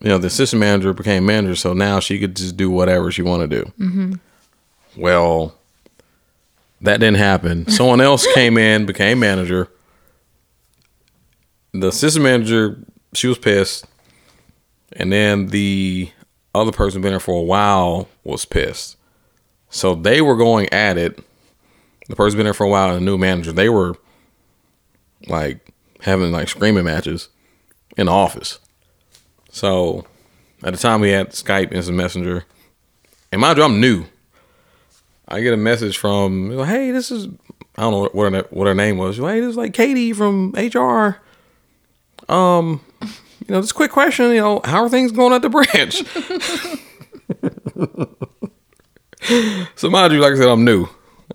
[0.00, 3.22] you know, the assistant manager became manager, so now she could just do whatever she
[3.22, 3.72] wanted to do.
[4.96, 5.54] Well,
[6.80, 7.66] that didn't happen.
[7.68, 9.68] Someone else came in, became manager.
[11.72, 12.78] The assistant manager,
[13.14, 13.86] she was pissed,
[14.94, 16.10] and then the
[16.54, 18.96] other person been there for a while was pissed.
[19.68, 21.18] So they were going at it.
[22.08, 23.96] The person been there for a while and the new manager, they were
[25.26, 27.28] like having like screaming matches
[27.96, 28.58] in the office.
[29.50, 30.06] So
[30.62, 32.44] at the time we had Skype Instant Messenger.
[33.32, 34.04] And mind you, I'm new.
[35.26, 37.28] I get a message from, hey, this is
[37.76, 39.16] I don't know what her, what her name was.
[39.16, 41.20] Hey, this is like Katie from HR.
[42.28, 42.80] Um,
[43.40, 44.30] you know, just quick question.
[44.30, 46.02] You know, how are things going at the branch?
[49.76, 50.88] so mind you, like I said, I'm new.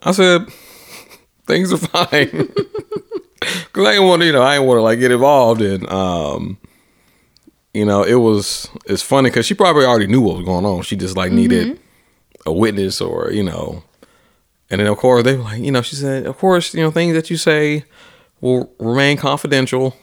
[0.04, 0.48] I said
[1.46, 2.30] things are fine
[3.40, 5.92] because I didn't want to, you know, I didn't want to like get involved in.
[5.92, 6.58] Um,
[7.74, 10.82] you know, it was it's funny because she probably already knew what was going on.
[10.84, 11.80] She just like needed
[12.46, 13.84] a witness or you know,
[14.70, 16.92] and then of course they were like, you know, she said, of course, you know,
[16.92, 17.86] things that you say
[18.42, 19.96] will remain confidential.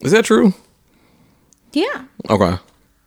[0.00, 0.54] Is that true?
[1.74, 2.04] Yeah.
[2.30, 2.56] Okay.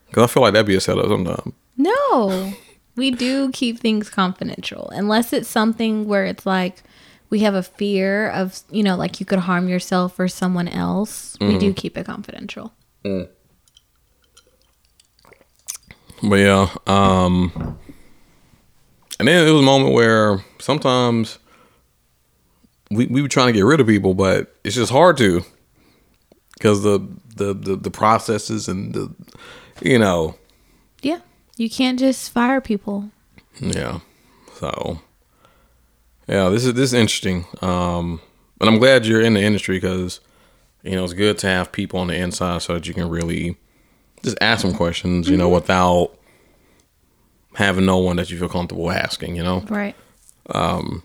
[0.08, 1.53] Because I feel like that'd be a setup sometimes.
[1.77, 2.53] No,
[2.95, 6.84] we do keep things confidential unless it's something where it's like
[7.30, 11.38] we have a fear of, you know, like you could harm yourself or someone else,
[11.41, 12.73] we do keep it confidential.
[13.03, 13.32] But
[16.36, 17.77] yeah, um,
[19.19, 21.38] and then it was a moment where sometimes
[22.89, 25.43] we we were trying to get rid of people, but it's just hard to
[26.58, 27.00] because the,
[27.36, 29.13] the the the processes and the
[29.82, 30.36] you know
[31.02, 31.20] Yeah.
[31.58, 33.10] You can't just fire people.
[33.60, 34.00] yeah.
[34.56, 35.00] So
[36.28, 37.46] yeah, this is this is interesting.
[37.62, 38.20] Um,
[38.60, 40.20] and I'm glad you're in the industry because
[40.84, 43.56] you know it's good to have people on the inside so that you can really
[44.24, 46.12] just ask them questions, you know, without
[47.56, 49.36] having no one that you feel comfortable asking.
[49.36, 49.60] You know.
[49.70, 49.96] Right.
[50.50, 51.04] Um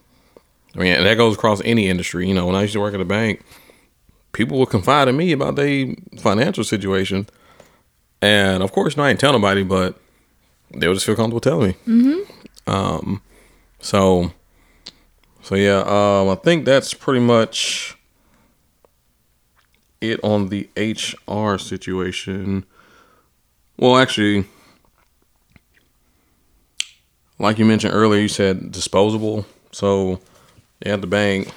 [0.75, 2.27] I mean, that goes across any industry.
[2.27, 3.43] You know, when I used to work at a bank,
[4.33, 7.27] people would confide in me about their financial situation.
[8.21, 9.97] And of course, no, I ain't tell nobody, but
[10.75, 11.77] they would just feel comfortable telling me.
[11.87, 12.71] Mm-hmm.
[12.71, 13.23] Um,
[13.81, 14.33] so,
[15.43, 17.97] so yeah, um, I think that's pretty much
[20.01, 22.65] it on the HR situation.
[23.77, 24.47] Well, actually,
[27.39, 29.47] like you mentioned earlier, you said disposable.
[29.73, 30.21] So
[30.83, 31.49] at the bank,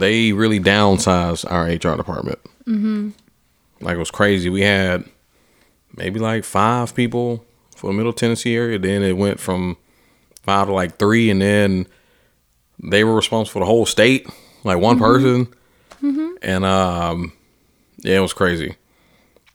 [0.00, 2.38] they really downsized our HR department.
[2.66, 3.10] Mm-hmm.
[3.80, 4.48] Like it was crazy.
[4.48, 5.04] We had
[5.96, 7.44] maybe like five people
[7.76, 8.78] for the Middle Tennessee area.
[8.78, 9.76] Then it went from
[10.42, 11.86] five to like three, and then
[12.82, 14.28] they were responsible for the whole state,
[14.64, 15.48] like one person.
[16.42, 17.32] And um,
[17.98, 18.76] yeah, it was crazy.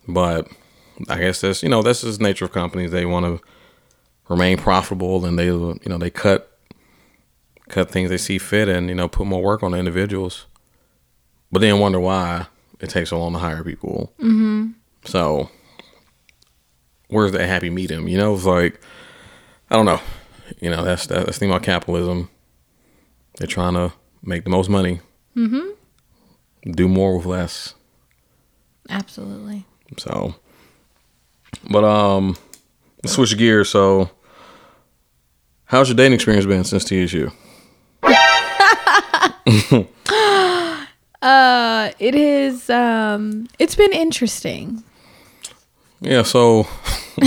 [0.07, 0.47] But
[1.07, 2.91] I guess that's you know that's just the nature of companies.
[2.91, 3.45] They want to
[4.27, 6.58] remain profitable, and they you know they cut
[7.69, 10.45] cut things they see fit, and you know put more work on the individuals.
[11.51, 12.47] But then wonder why
[12.79, 14.13] it takes so long to hire people.
[14.19, 14.69] Mm-hmm.
[15.05, 15.49] So
[17.07, 18.07] where's that happy medium?
[18.07, 18.79] You know, it's like
[19.69, 20.01] I don't know.
[20.59, 22.29] You know, that's that's the thing about capitalism.
[23.37, 24.99] They're trying to make the most money.
[25.35, 26.71] Mm-hmm.
[26.71, 27.75] Do more with less.
[28.89, 29.65] Absolutely.
[29.97, 30.35] So,
[31.69, 32.35] but um,
[33.03, 33.69] let's switch gears.
[33.69, 34.09] So,
[35.65, 37.31] how's your dating experience been since TSU?
[41.21, 42.69] Uh, it is.
[42.69, 44.81] Um, it's been interesting.
[45.99, 46.23] Yeah.
[46.23, 46.65] So,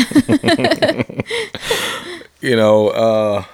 [2.41, 3.45] you know, uh,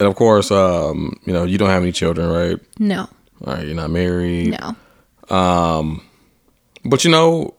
[0.00, 2.58] and of course, um, you know, you don't have any children, right?
[2.78, 3.00] No,
[3.44, 4.58] All right, you're not married.
[4.58, 5.36] no.
[5.36, 6.02] Um,
[6.84, 7.52] But you know,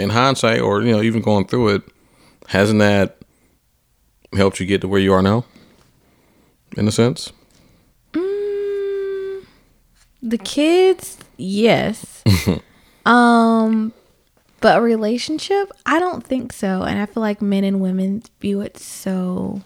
[0.00, 1.82] in hindsight, or you know, even going through it,
[2.48, 3.18] hasn't that
[4.32, 5.44] helped you get to where you are now?
[6.76, 7.32] In a sense.
[10.22, 12.22] The kids, yes.
[13.06, 13.92] um,
[14.60, 16.82] but a relationship, I don't think so.
[16.82, 19.62] And I feel like men and women view it so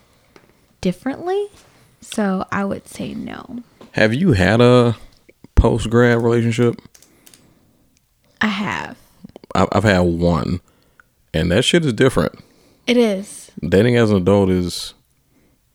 [0.81, 1.49] differently.
[2.01, 3.59] So I would say no.
[3.93, 4.97] Have you had a
[5.55, 6.77] post grad relationship?
[8.41, 8.97] I have.
[9.55, 10.61] I've had one,
[11.33, 12.39] and that shit is different.
[12.87, 13.51] It is.
[13.67, 14.93] Dating as an adult is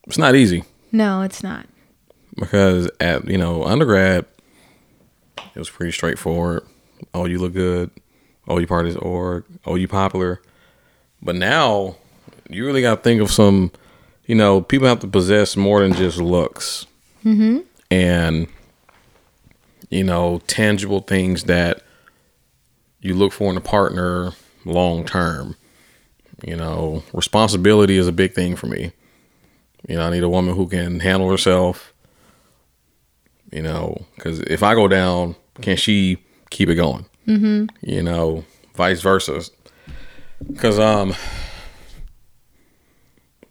[0.08, 1.66] it's not easy No, it's not.
[2.36, 4.26] because at you know undergrad
[5.54, 6.66] it was pretty straightforward.
[7.14, 7.92] Oh, you look good.
[8.48, 9.46] Oh, you part of this org.
[9.66, 10.42] Oh, you popular.
[11.22, 11.96] But now
[12.50, 13.72] you really got to think of some.
[14.26, 16.86] You know, people have to possess more than just looks,
[17.26, 17.60] mm-hmm.
[17.90, 18.48] and
[19.90, 21.84] you know, tangible things that
[23.02, 24.32] you look for in a partner
[24.64, 25.56] long term.
[26.44, 28.94] You know, responsibility is a big thing for me.
[29.88, 31.94] You know, I need a woman who can handle herself.
[33.52, 36.18] You know, because if I go down, can she
[36.50, 37.06] keep it going?
[37.28, 37.66] Mm-hmm.
[37.82, 38.46] You know,
[38.76, 39.42] vice versa.
[40.46, 41.10] Because um,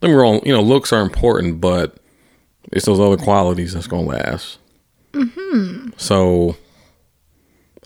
[0.00, 0.40] don't get me wrong.
[0.44, 1.96] You know, looks are important, but
[2.72, 4.58] it's those other qualities that's gonna last.
[5.12, 5.90] Mm-hmm.
[5.96, 6.56] So,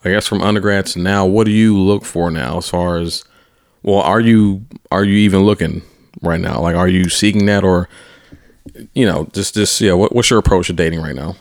[0.04, 3.24] I guess from undergrad to now, what do you look for now as far as
[3.84, 5.82] well, are you are you even looking
[6.22, 6.60] right now?
[6.60, 7.88] Like are you seeking that or
[8.94, 11.36] you know, just just yeah, what, what's your approach to dating right now?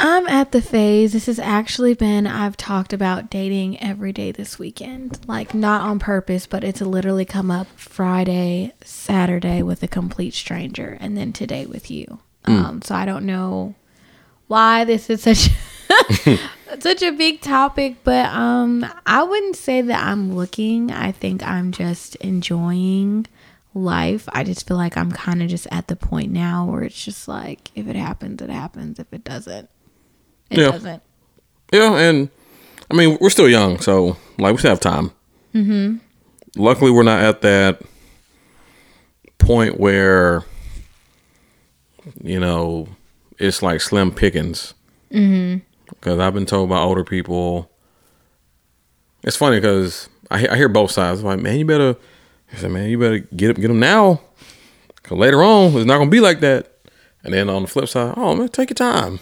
[0.00, 1.12] I'm at the phase.
[1.12, 5.18] This has actually been, I've talked about dating every day this weekend.
[5.26, 10.96] Like, not on purpose, but it's literally come up Friday, Saturday with a complete stranger,
[11.00, 12.20] and then today with you.
[12.44, 13.74] Um, so I don't know
[14.46, 15.50] why this is such.
[16.80, 21.72] such a big topic but um i wouldn't say that i'm looking i think i'm
[21.72, 23.26] just enjoying
[23.72, 27.04] life i just feel like i'm kind of just at the point now where it's
[27.04, 29.70] just like if it happens it happens if it doesn't
[30.50, 30.70] it Yeah.
[30.70, 31.02] doesn't
[31.72, 32.30] Yeah, and
[32.90, 35.12] I mean we're still young, so like we still have time.
[35.54, 35.96] Mm-hmm.
[36.56, 37.82] Luckily, we're not at that
[39.38, 40.44] point where
[42.22, 42.88] you know
[43.38, 44.74] it's like slim pickings.
[45.12, 45.58] Mm-hmm.
[45.88, 47.70] Because I've been told by older people.
[49.22, 51.22] It's funny because I, I hear both sides.
[51.22, 51.96] like, man, you better.
[52.52, 54.20] I said, man, you better get get them now.
[55.02, 56.72] Cause later on, it's not gonna be like that.
[57.24, 59.20] And then on the flip side, oh man, take your time.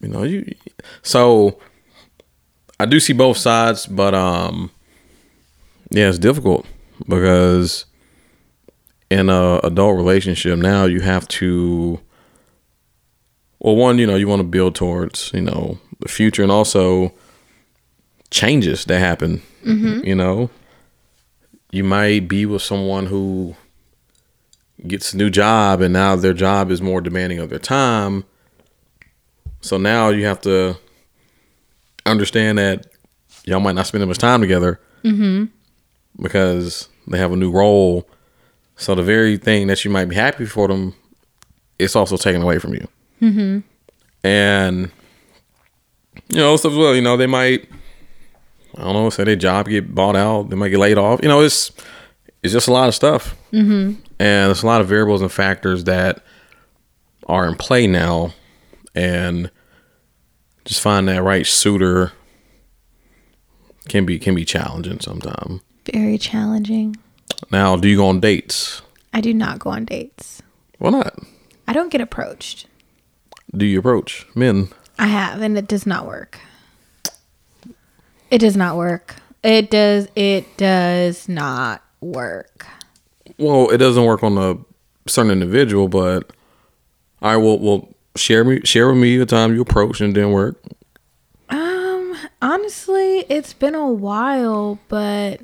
[0.00, 0.54] You know, you.
[1.02, 1.58] So
[2.78, 4.70] I do see both sides, but um,
[5.90, 6.66] yeah, it's difficult
[7.08, 7.84] because
[9.10, 12.00] in a adult relationship now you have to.
[13.60, 17.12] Well, one, you know, you want to build towards you know the future, and also
[18.30, 19.42] changes that happen.
[20.06, 20.50] You know,
[21.70, 23.56] you might be with someone who
[24.86, 28.24] gets a new job and now their job is more demanding of their time.
[29.60, 30.76] So now you have to
[32.06, 32.86] understand that
[33.44, 34.80] y'all might not spend as much time together
[36.20, 38.08] because they have a new role.
[38.76, 40.94] So the very thing that you might be happy for them,
[41.78, 42.88] it's also taken away from you.
[43.20, 43.58] Mm-hmm.
[44.26, 44.90] And
[46.28, 46.94] you know stuff as well.
[46.94, 47.68] You know they might,
[48.76, 51.20] I don't know, say their job get bought out, they might get laid off.
[51.22, 51.72] You know it's
[52.42, 54.00] it's just a lot of stuff, mm-hmm.
[54.20, 56.22] and there's a lot of variables and factors that
[57.26, 58.32] are in play now,
[58.98, 59.48] and
[60.64, 62.12] just find that right suitor
[63.88, 65.60] can be can be challenging sometimes.
[65.90, 66.96] Very challenging.
[67.52, 68.82] Now, do you go on dates?
[69.12, 70.42] I do not go on dates.
[70.78, 71.14] Why not?
[71.68, 72.66] I don't get approached.
[73.56, 74.68] Do you approach men?
[74.98, 76.40] I have, and it does not work.
[78.30, 79.14] It does not work.
[79.44, 80.08] It does.
[80.16, 82.66] It does not work.
[83.38, 84.58] Well, it doesn't work on a
[85.08, 86.32] certain individual, but
[87.22, 87.60] I will.
[87.60, 87.88] Well,
[88.18, 90.60] share me share with me the time you approached and didn't work.
[91.48, 95.40] Um, honestly, it's been a while, but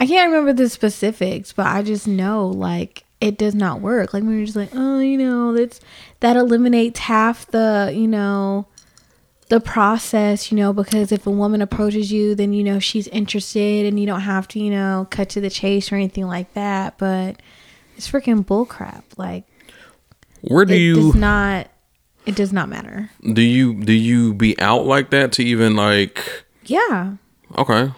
[0.00, 1.52] I can't remember the specifics.
[1.52, 4.12] But I just know like it does not work.
[4.12, 5.80] Like when you're just like, oh, you know, that's
[6.20, 8.66] that eliminates half the, you know,
[9.48, 13.86] the process, you know, because if a woman approaches you, then you know she's interested,
[13.86, 16.98] and you don't have to, you know, cut to the chase or anything like that.
[16.98, 17.40] But
[17.96, 19.04] it's freaking bullcrap.
[19.16, 19.44] Like
[20.48, 21.68] Where do it you does not.
[22.26, 23.10] It does not matter.
[23.34, 26.44] do you do you be out like that to even like?
[26.64, 27.16] Yeah.
[27.58, 27.92] Okay,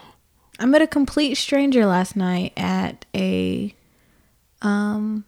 [0.59, 3.75] I met a complete stranger last night at a
[4.63, 5.25] um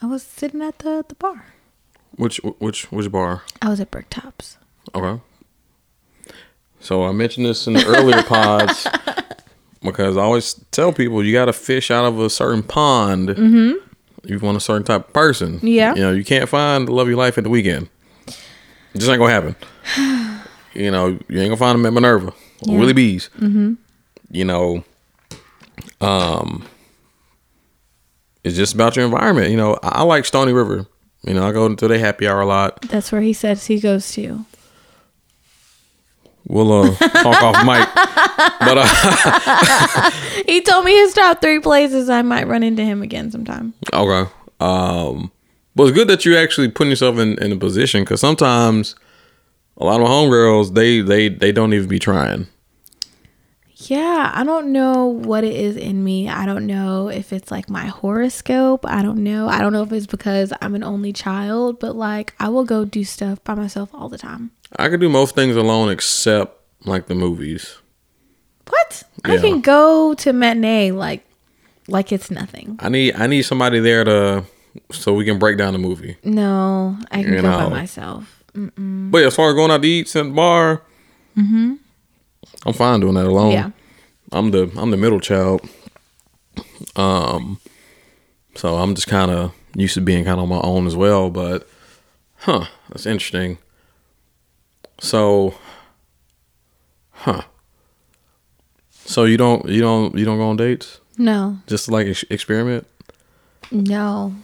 [0.00, 1.46] I was sitting at the the bar.
[2.16, 3.42] which which which bar?
[3.60, 4.56] I was at Bricktops.
[4.94, 5.20] Okay.
[6.80, 8.86] So I mentioned this in the earlier pods
[9.82, 13.30] because I always tell people you got to fish out of a certain pond.
[13.30, 13.84] Mm-hmm.
[14.28, 15.60] You want a certain type of person.
[15.62, 15.94] Yeah.
[15.94, 17.88] You know, you can't find the love of your life at the weekend.
[18.26, 19.56] It just ain't gonna happen.
[20.74, 22.78] you know, you ain't gonna find them at Minerva or Yeah.
[22.78, 23.30] Willie B's.
[23.38, 23.74] Mm-hmm.
[24.30, 24.84] You know,
[26.00, 26.64] um,
[28.44, 29.50] it's just about your environment.
[29.50, 30.86] You know, I, I like Stony River.
[31.24, 32.80] You know, I go to their happy hour a lot.
[32.82, 34.44] That's where he says he goes to.
[36.48, 37.88] We'll uh, talk off mic,
[38.60, 40.10] but uh,
[40.46, 42.08] He told me his top three places.
[42.08, 43.74] I might run into him again sometime.
[43.92, 44.30] okay.
[44.60, 45.32] Um,
[45.74, 48.94] but it's good that you actually putting yourself in, in a position because sometimes
[49.76, 52.46] a lot of homegirls they they they don't even be trying.
[53.78, 56.30] Yeah, I don't know what it is in me.
[56.30, 58.86] I don't know if it's like my horoscope.
[58.86, 59.48] I don't know.
[59.48, 62.86] I don't know if it's because I'm an only child, but like I will go
[62.86, 64.50] do stuff by myself all the time.
[64.78, 67.76] I can do most things alone except like the movies.
[68.68, 69.02] What?
[69.24, 71.22] I can go to matinee like
[71.86, 72.76] like it's nothing.
[72.80, 74.44] I need I need somebody there to
[74.90, 76.16] so we can break down the movie.
[76.24, 77.58] No, I can You go know.
[77.58, 78.42] by myself.
[78.54, 80.82] But yeah, as far as going out to eat at the bar,
[81.36, 81.74] mm-hmm.
[82.66, 83.52] I'm fine doing that alone.
[83.52, 83.70] Yeah.
[84.32, 85.60] I'm the I'm the middle child.
[86.96, 87.58] Um,
[88.54, 91.30] so I'm just kind of used to being kind of on my own as well.
[91.30, 91.68] But,
[92.38, 93.58] huh, that's interesting.
[94.98, 95.54] So,
[97.12, 97.42] huh.
[98.90, 102.86] So you don't you don't you don't go on dates No, just like ex- experiment?
[103.70, 104.34] no.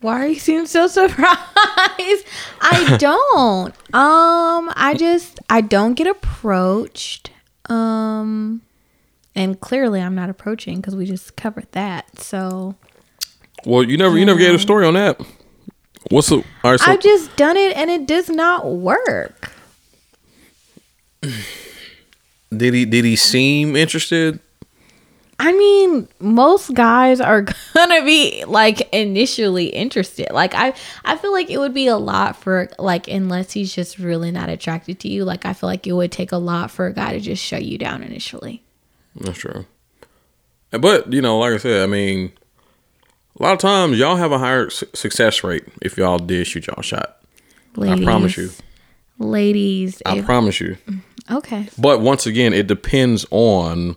[0.00, 1.28] Why are you seem so surprised?
[2.60, 3.74] I don't.
[3.94, 7.30] Um, I just I don't get approached.
[7.66, 8.62] Um,
[9.34, 12.18] and clearly I'm not approaching because we just covered that.
[12.18, 12.76] So
[13.66, 15.20] Well, you never you never gave a story on that.
[16.10, 16.80] What's the all right?
[16.80, 19.52] So, I've just done it and it does not work.
[22.56, 24.40] did he did he seem interested?
[25.42, 27.40] I mean, most guys are
[27.74, 30.28] gonna be like initially interested.
[30.32, 30.74] Like I,
[31.04, 34.50] I feel like it would be a lot for like unless he's just really not
[34.50, 35.24] attracted to you.
[35.24, 37.64] Like I feel like it would take a lot for a guy to just shut
[37.64, 38.62] you down initially.
[39.16, 39.64] That's true.
[40.72, 42.32] But you know, like I said, I mean,
[43.38, 46.66] A lot of times, y'all have a higher su- success rate if y'all did shoot
[46.66, 47.16] y'all shot.
[47.76, 48.50] Ladies, I promise you.
[49.18, 50.02] Ladies.
[50.04, 50.76] I if- promise you.
[50.86, 51.36] Mm-hmm.
[51.36, 51.68] okay.
[51.78, 53.96] But once again, it depends on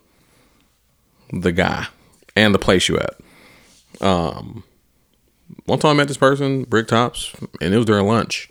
[1.41, 1.87] the guy
[2.35, 3.15] and the place you at.
[4.01, 4.63] Um,
[5.65, 8.49] one time I met this person, Brick Tops, and it was during lunch,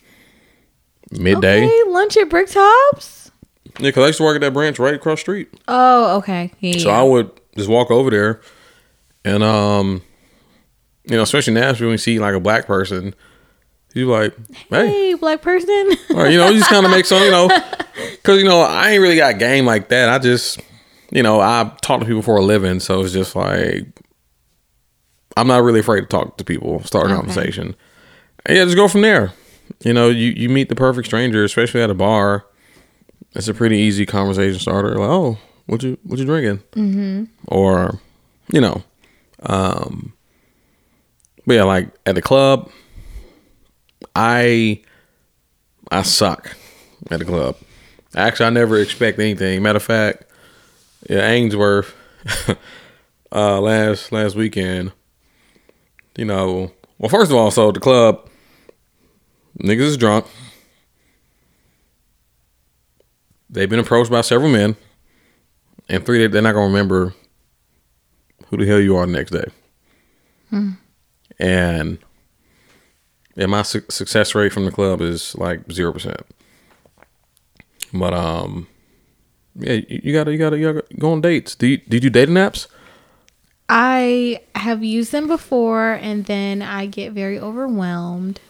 [1.11, 1.65] midday.
[1.65, 3.31] Okay, lunch at Brick Tops.
[3.79, 5.49] Yeah, because I used to work at that branch right across the street.
[5.69, 6.53] Oh, okay.
[6.61, 6.79] Yeah.
[6.79, 8.41] So I would just walk over there,
[9.25, 10.03] and um,
[11.05, 13.15] you know, especially in Nashville, when you see like a black person,
[13.95, 14.35] you like,
[14.71, 15.91] hey, hey, black person.
[16.15, 17.49] or you know, you just kind of make some, you know,
[18.13, 20.09] because you know, I ain't really got game like that.
[20.09, 20.61] I just,
[21.13, 23.87] you know, I talk to people for a living, so it's just like
[25.37, 27.17] I'm not really afraid to talk to people, start a Okay.
[27.17, 27.75] conversation,
[28.47, 29.33] and yeah, just go from there.
[29.85, 32.45] You know, you you meet the perfect stranger, especially at a bar.
[33.35, 34.91] It's a pretty easy conversation starter.
[34.91, 36.59] Like, oh, what you what you drinking?
[36.73, 37.25] Mm-hmm.
[37.49, 37.99] Or,
[38.53, 38.83] you know,
[39.45, 40.13] um,
[41.47, 42.71] but yeah, like at the club,
[44.15, 44.83] I
[45.91, 46.55] I suck
[47.11, 47.57] at the club.
[48.15, 49.63] Actually, I never expect anything.
[49.63, 50.25] Matter of fact,
[51.09, 51.95] yeah, Ainsworth
[53.33, 54.93] uh, last last weekend.
[56.17, 58.29] You know, well, first of all, so the club
[59.59, 60.27] niggas is drunk.
[63.49, 64.77] They've been approached by several men,
[65.89, 67.15] and three, they're not gonna remember
[68.49, 69.45] who the hell you are the next day.
[71.39, 71.99] And
[73.35, 76.21] yeah, my su- success rate from the club is like zero percent.
[77.93, 78.69] But um,
[79.57, 81.55] yeah, you, gotta you gotta you gotta go on dates.
[81.55, 82.69] Do you, do you dating apps?
[83.69, 88.41] I have used them before and then I get very overwhelmed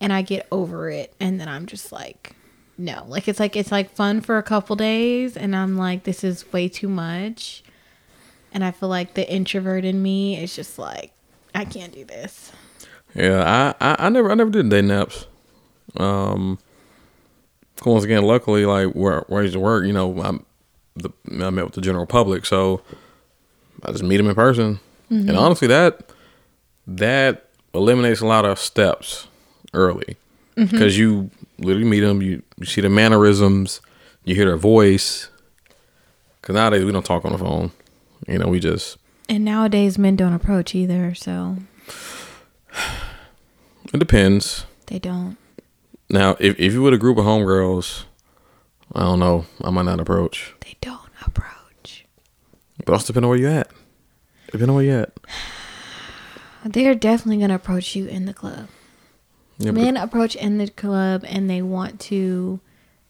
[0.00, 2.34] and I get over it and then I'm just like
[2.78, 3.04] no.
[3.06, 6.50] Like it's like it's like fun for a couple days and I'm like this is
[6.52, 7.62] way too much.
[8.52, 11.12] And I feel like the introvert in me is just like
[11.54, 12.52] I can't do this.
[13.14, 15.26] Yeah, I, I, I never I never did dating apps.
[15.96, 16.58] Um,
[17.90, 20.44] once again, luckily, like where where I used to work, you know, I'm
[20.94, 22.82] the I met with the general public, so
[23.82, 24.80] I just meet them in person,
[25.10, 25.38] and mm-hmm.
[25.38, 26.10] honestly, that
[26.86, 29.28] that eliminates a lot of steps
[29.74, 30.16] early
[30.56, 30.70] mm-hmm.
[30.70, 33.80] because you literally meet them, you you see the mannerisms,
[34.24, 35.28] you hear their voice.
[36.40, 37.70] Because nowadays we don't talk on the phone,
[38.26, 41.58] you know, we just And nowadays men don't approach either, so
[43.92, 44.66] it depends.
[44.86, 45.36] they don't.
[46.12, 48.04] Now, if if you with a group of homegirls,
[48.94, 50.54] I don't know, I might not approach.
[50.60, 52.04] They don't approach.
[52.84, 53.70] But also depending on where you at.
[54.46, 55.12] Depending on where you at.
[56.64, 58.68] They're definitely gonna approach you in the club.
[59.58, 62.60] Yeah, but- Men approach in the club and they want to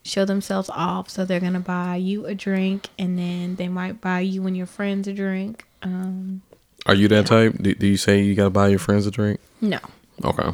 [0.04, 4.20] show themselves off, so they're gonna buy you a drink, and then they might buy
[4.20, 5.64] you and your friends a drink.
[5.82, 6.42] Um,
[6.86, 7.56] are you that type?
[7.60, 9.40] Do, do you say you gotta buy your friends a drink?
[9.60, 9.78] no,
[10.24, 10.50] Okay.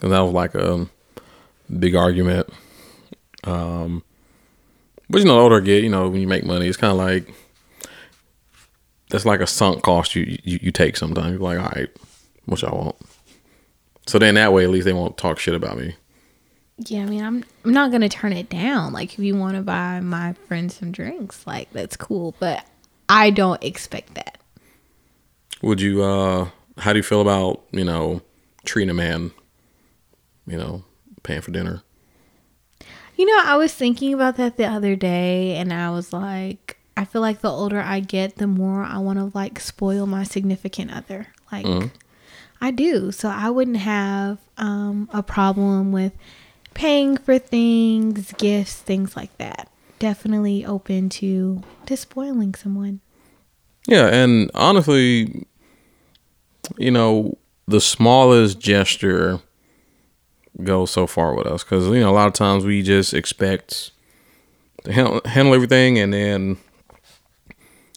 [0.00, 0.88] 'Cause that was like a
[1.78, 2.48] big argument.
[3.44, 4.02] Um,
[5.08, 6.90] but you know, the older I get, you know, when you make money, it's kind
[6.92, 7.34] of like
[9.10, 11.32] that's like a sunk cost you you, you take sometimes.
[11.32, 11.88] You're like, all right,
[12.46, 12.96] what y'all want?
[14.06, 15.94] So then that way, at least they won't talk shit about me.
[16.78, 18.92] yeah, I mean, I'm I'm not gonna turn it down.
[18.92, 22.64] Like, if you want to buy my friends some drinks, like that's cool, but
[23.08, 24.38] I don't expect that.
[25.62, 26.02] Would you?
[26.02, 26.48] uh
[26.78, 28.22] How do you feel about you know
[28.64, 29.30] treating a man?
[30.46, 30.84] You know,
[31.22, 31.82] paying for dinner.
[33.16, 37.04] You know, I was thinking about that the other day and I was like, I
[37.04, 40.92] feel like the older I get, the more I want to like spoil my significant
[40.92, 41.28] other.
[41.52, 41.90] Like
[42.60, 43.12] I do.
[43.12, 46.12] So I wouldn't have um a problem with
[46.74, 49.70] paying for things, gifts, things like that.
[49.98, 53.00] Definitely open to to spoiling someone.
[53.86, 55.46] Yeah, and honestly,
[56.78, 59.40] you know, the smallest gesture
[60.62, 63.92] goes so far with us because you know a lot of times we just expect
[64.84, 66.58] to handle, handle everything, and then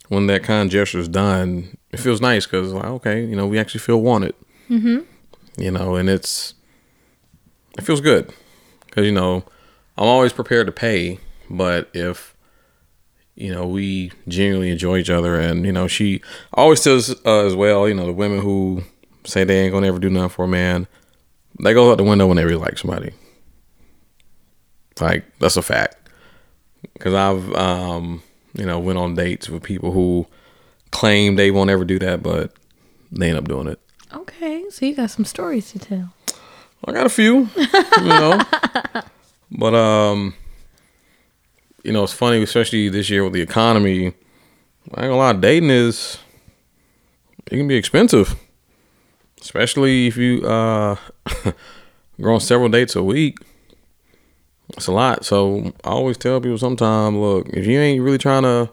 [0.09, 3.47] when that kind of gesture is done, it feels nice because like okay, you know,
[3.47, 4.35] we actually feel wanted.
[4.69, 4.99] Mm-hmm.
[5.61, 6.53] You know, and it's
[7.77, 8.31] it feels good
[8.85, 9.43] because you know
[9.97, 12.33] I'm always prepared to pay, but if
[13.35, 15.39] you know, we genuinely enjoy each other.
[15.39, 16.21] And, you know, she
[16.53, 18.83] always tells uh, as well, you know, the women who
[19.25, 20.87] say they ain't gonna ever do nothing for a man,
[21.61, 23.13] they go out the window when they really like somebody.
[24.99, 25.97] Like, that's a fact.
[26.93, 28.21] Because I've, um,
[28.53, 30.27] you know, went on dates with people who
[30.91, 32.53] claim they won't ever do that, but
[33.11, 33.79] they end up doing it.
[34.13, 36.13] Okay, so you got some stories to tell.
[36.85, 38.41] I got a few, you know.
[39.51, 40.33] but um
[41.83, 44.07] you know, it's funny, especially this year with the economy.
[44.93, 46.17] I ain't gonna lie, dating is
[47.47, 48.35] it can be expensive.
[49.41, 50.95] especially if you uh
[52.21, 53.37] go on several dates a week.
[54.77, 55.25] It's a lot.
[55.25, 58.69] So I always tell people sometimes, look, if you ain't really trying to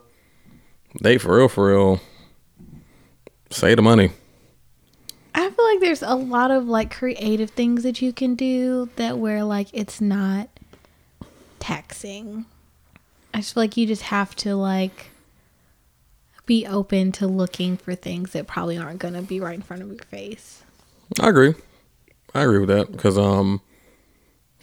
[1.03, 2.01] date for real, for real,
[3.51, 4.11] save the money.
[5.35, 9.19] I feel like there's a lot of like creative things that you can do that
[9.19, 10.49] where like it's not
[11.59, 12.47] taxing.
[13.33, 15.11] I just feel like you just have to like
[16.47, 19.83] be open to looking for things that probably aren't going to be right in front
[19.83, 20.65] of your face.
[21.21, 21.55] I agree.
[22.35, 23.61] I agree with that because um,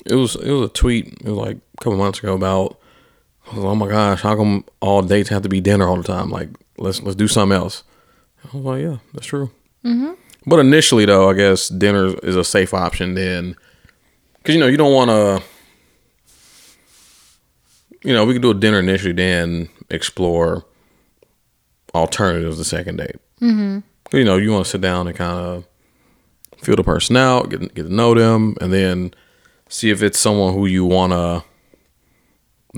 [0.06, 1.08] it was it was a tweet.
[1.08, 2.80] It was like a couple months ago about,
[3.54, 6.30] oh my gosh, how come all dates have to be dinner all the time?
[6.30, 7.84] Like let's let's do something else.
[8.44, 9.52] I was like, yeah, that's true.
[9.84, 10.14] Mm-hmm.
[10.46, 13.56] But initially, though, I guess dinner is a safe option then,
[14.38, 15.44] because you know you don't want to.
[18.04, 20.66] You know, we could do a dinner initially, then explore
[21.94, 23.16] alternatives the second date.
[23.42, 23.80] Mm-hmm.
[24.16, 25.66] You know, you want to sit down and kind of
[26.62, 29.14] feel the person out, get get to know them, and then
[29.70, 31.44] see if it's someone who you want to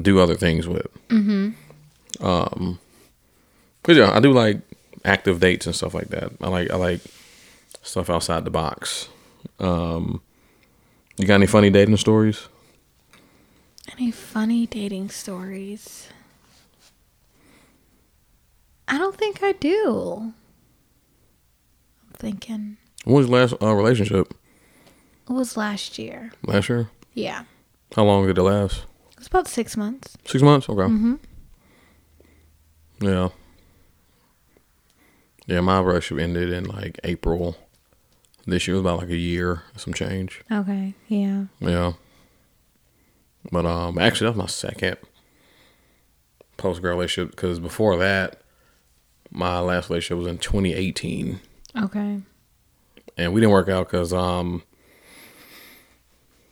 [0.01, 0.87] do other things with.
[1.09, 2.25] Mm-hmm.
[2.25, 2.79] Um,
[3.83, 4.59] but yeah, I do like
[5.05, 6.31] active dates and stuff like that.
[6.41, 7.01] I like I like
[7.81, 9.09] stuff outside the box.
[9.59, 10.21] Um,
[11.17, 12.47] you got any funny dating stories?
[13.93, 16.09] Any funny dating stories?
[18.87, 20.33] I don't think I do.
[22.03, 22.77] I'm thinking.
[23.09, 24.35] When was your last uh, relationship?
[25.27, 26.31] It was last year.
[26.43, 26.91] Last year?
[27.15, 27.45] Yeah.
[27.95, 28.85] How long did it last?
[29.13, 30.15] It was about six months.
[30.25, 30.69] Six months?
[30.69, 30.81] Okay.
[30.83, 31.15] Mm-hmm.
[33.01, 33.29] Yeah.
[35.47, 37.57] Yeah, my relationship ended in like April.
[38.45, 40.43] This year was about like a year, some change.
[40.51, 40.93] Okay.
[41.07, 41.45] Yeah.
[41.59, 41.93] Yeah.
[43.51, 44.97] But um, actually, that was my second
[46.57, 48.43] post grad relationship because before that,
[49.31, 51.39] my last relationship was in 2018,
[51.75, 52.21] Okay.
[53.19, 54.63] And we didn't work out because um,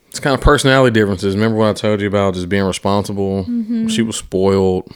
[0.09, 1.35] it's kind of personality differences.
[1.35, 3.45] Remember what I told you about just being responsible?
[3.89, 4.91] She was spoiled.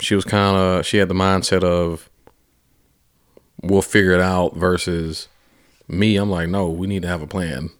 [0.00, 2.08] She was kind of she had the mindset of
[3.62, 5.28] we'll figure it out versus
[5.88, 6.16] me.
[6.16, 7.70] I'm like, no, we need to have a plan.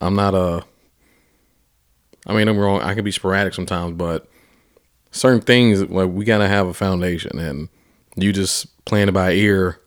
[0.00, 0.64] I'm not a.
[2.26, 2.80] I mean, I'm wrong.
[2.82, 4.28] I can be sporadic sometimes, but
[5.10, 7.68] certain things like we gotta have a foundation, and
[8.16, 9.80] you just playing it by ear.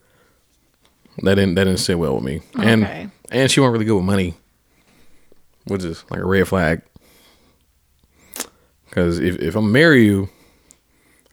[1.24, 2.68] That didn't that didn't sit well with me, Okay.
[2.72, 4.34] and and she wasn't really good with money,
[5.66, 6.82] which is like a red flag.
[8.90, 10.30] Because if if I'm marry you,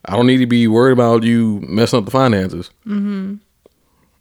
[0.05, 2.69] I don't need to be worried about you messing up the finances.
[2.85, 3.35] Mm-hmm.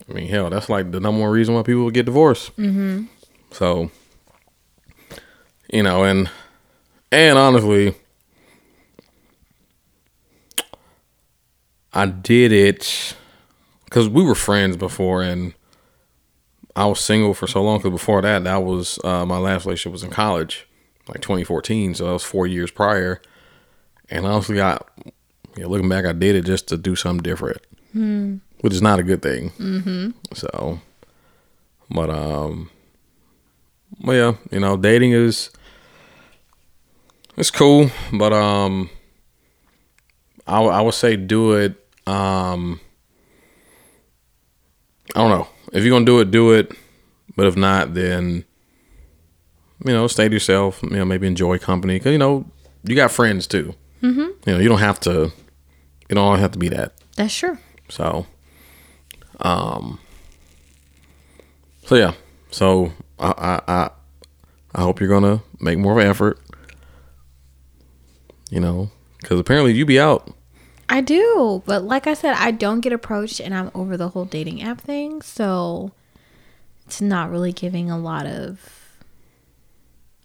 [0.08, 2.56] I mean, hell, that's like the number one reason why people get divorced.
[2.56, 3.04] Mm-hmm.
[3.52, 3.90] So,
[5.72, 6.28] you know, and
[7.12, 7.94] and honestly,
[11.92, 13.14] I did it
[13.92, 15.52] because we were friends before, and
[16.74, 17.76] I was single for so long.
[17.76, 20.66] Because before that, that was uh, my last relationship was in college,
[21.08, 21.96] like 2014.
[21.96, 23.20] So that was four years prior.
[24.08, 24.78] And honestly, I
[25.56, 27.58] you know, looking back, I did it just to do something different,
[28.62, 29.50] which is not a good thing.
[29.58, 30.10] Mm-hmm.
[30.32, 30.80] So,
[31.90, 32.70] but um,
[34.00, 35.50] well, yeah, you know, dating is
[37.36, 38.88] it's cool, but um,
[40.46, 41.76] I I would say do it.
[42.06, 42.80] Um,
[45.14, 46.72] I don't know if you're gonna do it, do it.
[47.36, 48.44] But if not, then
[49.84, 50.82] you know, stay to yourself.
[50.82, 52.44] You know, maybe enjoy company because you know
[52.84, 53.74] you got friends too.
[54.02, 54.20] Mm-hmm.
[54.20, 55.32] You know, you don't have to.
[56.08, 56.92] You don't have to be that.
[57.16, 57.56] That's true.
[57.88, 58.26] So,
[59.40, 59.98] um,
[61.84, 62.12] so yeah.
[62.50, 63.90] So I I I,
[64.74, 66.38] I hope you're gonna make more of an effort.
[68.50, 68.90] You know,
[69.20, 70.30] because apparently you be out.
[70.92, 74.26] I do, but like I said, I don't get approached, and I'm over the whole
[74.26, 75.92] dating app thing, so
[76.84, 78.98] it's not really giving a lot of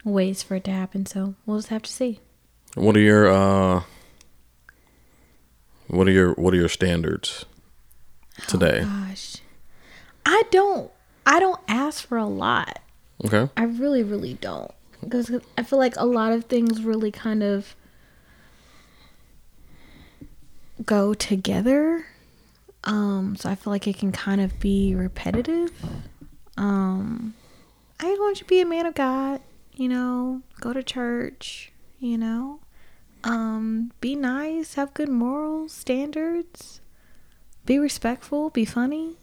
[0.04, 1.06] ways for it to happen.
[1.06, 2.20] So we'll just have to see.
[2.76, 3.84] What are your uh?
[5.88, 7.46] What are your What are your standards
[8.50, 8.82] today?
[8.82, 9.38] Gosh,
[10.26, 10.92] I don't.
[11.26, 12.80] I don't ask for a lot.
[13.24, 13.50] Okay.
[13.56, 14.72] I really, really don't.
[15.02, 17.74] Because I feel like a lot of things really kind of
[20.86, 22.06] go together.
[22.84, 25.72] Um, so I feel like it can kind of be repetitive.
[26.58, 27.34] Um,
[28.00, 29.42] I want you to be a man of God,
[29.74, 32.60] you know, go to church, you know,
[33.24, 36.80] um, be nice, have good morals, standards,
[37.66, 39.16] be respectful, be funny.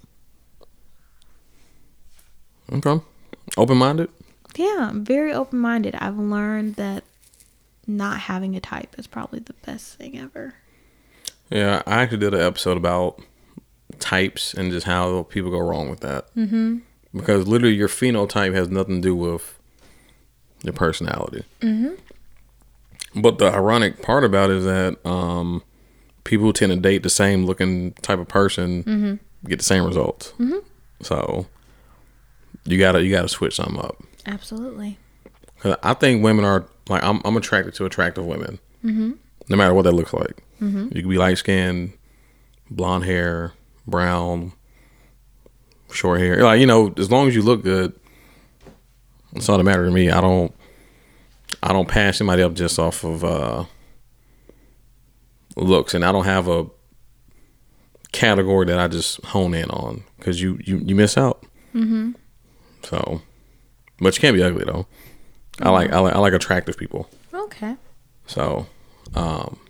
[2.73, 3.01] Okay.
[3.57, 4.11] Open minded.
[4.57, 5.95] Yeah, I'm very open minded.
[5.97, 7.05] I've learned that
[7.87, 10.55] not having a type is probably the best thing ever.
[11.51, 13.21] Yeah, I actually did an episode about
[13.99, 16.35] types and just how people go wrong with that.
[16.35, 16.79] Mm-hmm.
[17.15, 19.59] Because literally, your phenotype has nothing to do with
[20.63, 21.45] your personality.
[21.61, 21.95] Mm-hmm.
[23.21, 25.63] But the ironic part about it is that um,
[26.25, 29.49] people who tend to date the same looking type of person Mm-hmm.
[29.49, 30.33] get the same results.
[31.03, 31.47] So
[32.65, 34.03] you gotta you gotta switch something up.
[34.27, 34.99] Absolutely.
[35.61, 39.13] 'Cause I think women are like I'm I'm attracted to attractive women, mm-hmm.
[39.49, 40.43] No matter what that looks like.
[40.61, 40.89] Mm-hmm.
[40.93, 41.93] You could be light skinned,
[42.71, 43.53] blonde hair,
[43.87, 44.53] brown,
[45.93, 46.43] short hair.
[46.43, 47.99] Like you know, as long as you look good,
[49.35, 50.11] it's all that matter to me.
[50.11, 50.55] I don't
[51.63, 53.65] I don't pass somebody up just off of uh,
[55.57, 56.67] looks, and I don't have a
[58.13, 61.45] category that I just hone in on because you, you you miss out.
[61.75, 62.13] Mm-hmm.
[62.83, 63.23] So,
[63.99, 64.87] but you can't be ugly though.
[65.61, 67.09] I like I like I like attractive people.
[67.33, 67.77] Okay.
[68.27, 68.67] So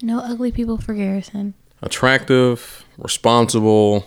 [0.02, 1.54] No ugly people for Garrison.
[1.82, 4.06] attractive, responsible,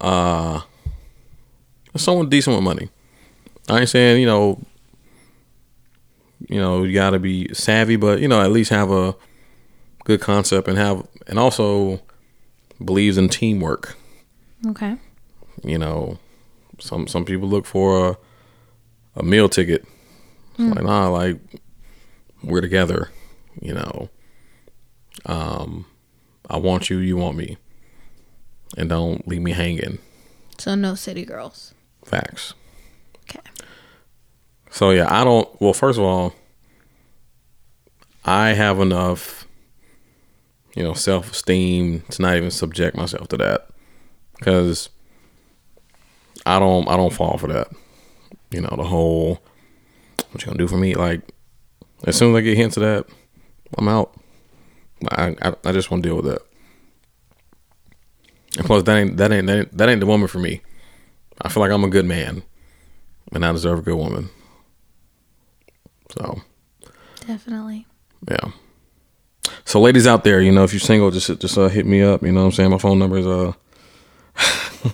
[0.00, 0.60] uh,
[1.96, 2.88] someone decent with money.
[3.68, 4.60] I ain't saying you know,
[6.48, 9.14] you know, you got to be savvy, but you know, at least have a
[10.04, 12.00] good concept and have and also
[12.82, 13.96] believes in teamwork.
[14.66, 14.96] Okay.
[15.64, 16.18] You know,
[16.78, 18.18] some some people look for a
[19.16, 19.84] a meal ticket.
[20.58, 21.38] It's like nah, like
[22.42, 23.10] we're together.
[23.60, 24.08] You know,
[25.26, 25.86] um,
[26.48, 27.56] I want you, you want me,
[28.76, 29.98] and don't leave me hanging.
[30.58, 31.74] So no city girls.
[32.04, 32.54] Facts.
[33.28, 33.40] Okay.
[34.70, 35.48] So yeah, I don't.
[35.60, 36.34] Well, first of all,
[38.24, 39.46] I have enough,
[40.74, 43.68] you know, self esteem to not even subject myself to that,
[44.38, 44.88] because
[46.46, 46.88] I don't.
[46.88, 47.68] I don't fall for that.
[48.50, 49.42] You know, the whole
[50.30, 50.94] what you gonna do for me?
[50.94, 51.22] Like,
[52.04, 53.06] as soon as I get hints of that,
[53.76, 54.14] I'm out.
[55.10, 56.42] I I, I just want to deal with that.
[58.56, 60.62] And plus, that ain't that ain't that ain't, that ain't the woman for me.
[61.42, 62.42] I feel like I'm a good man,
[63.32, 64.30] and I deserve a good woman.
[66.10, 66.40] So
[67.26, 67.86] Definitely.
[68.30, 68.50] yeah.
[69.64, 72.22] So ladies out there, you know, if you're single, just just uh, hit me up.
[72.22, 72.70] You know what I'm saying?
[72.70, 73.52] My phone number is uh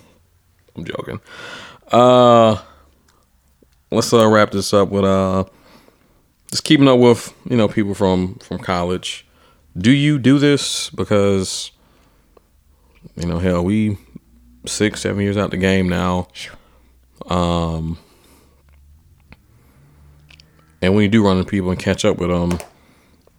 [0.75, 1.21] I'm joking.
[1.91, 2.61] Uh
[3.91, 5.45] let's uh wrap this up with uh
[6.55, 9.27] just keeping up with, you know, people from from college.
[9.77, 11.71] Do you do this because
[13.17, 13.97] you know, hell, we
[14.65, 16.29] six, seven years out the game now.
[17.27, 17.97] Um
[20.81, 22.57] and when you do run into people and catch up with them,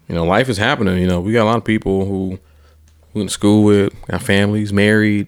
[0.09, 0.99] you know, life is happening.
[0.99, 2.39] You know, we got a lot of people who
[3.15, 5.27] we went to school with, got families, married,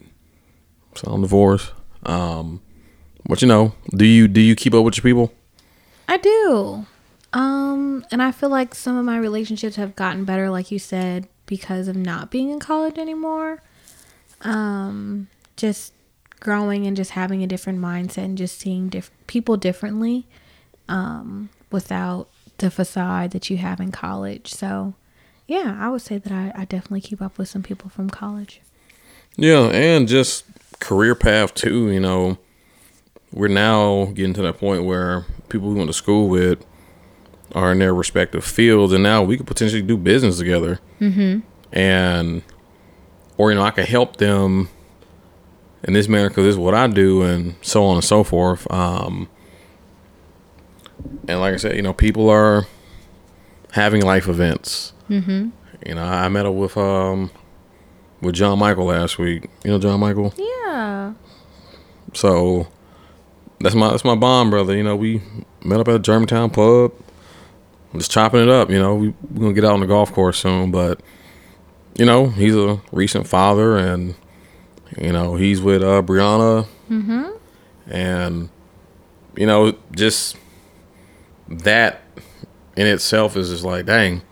[0.94, 1.72] some divorced.
[2.02, 2.60] Um,
[3.24, 5.32] but you know, do you do you keep up with your people?
[6.06, 6.86] I do.
[7.32, 11.28] Um, and I feel like some of my relationships have gotten better, like you said,
[11.46, 13.62] because of not being in college anymore.
[14.42, 15.92] Um, just
[16.40, 20.26] growing and just having a different mindset and just seeing diff- people differently,
[20.88, 24.52] um, without the facade that you have in college.
[24.52, 24.94] So,
[25.46, 28.60] yeah, I would say that I, I definitely keep up with some people from college.
[29.36, 30.44] Yeah, and just
[30.80, 31.90] career path too.
[31.90, 32.38] You know,
[33.32, 36.64] we're now getting to that point where people we went to school with
[37.54, 40.80] are in their respective fields, and now we could potentially do business together.
[41.00, 41.40] Mm-hmm.
[41.72, 42.42] And,
[43.36, 44.68] or you know, I could help them
[45.84, 48.70] in this manner because this is what I do, and so on and so forth.
[48.70, 49.28] Um,
[51.26, 52.66] and like I said, you know, people are
[53.72, 54.92] having life events.
[55.08, 55.50] Mm-hmm.
[55.86, 57.30] You know, I met up with um
[58.20, 59.48] with John Michael last week.
[59.64, 60.34] You know John Michael.
[60.36, 61.14] Yeah.
[62.14, 62.68] So
[63.60, 64.76] that's my that's my bond brother.
[64.76, 65.22] You know, we
[65.64, 66.92] met up at a Germantown pub,
[67.94, 68.70] just chopping it up.
[68.70, 71.00] You know, we we're gonna get out on the golf course soon, but
[71.96, 74.14] you know, he's a recent father, and
[74.96, 77.30] you know, he's with uh, Brianna, mm-hmm.
[77.90, 78.48] and
[79.36, 80.36] you know, just
[81.48, 82.02] that
[82.76, 84.22] in itself is just like, dang.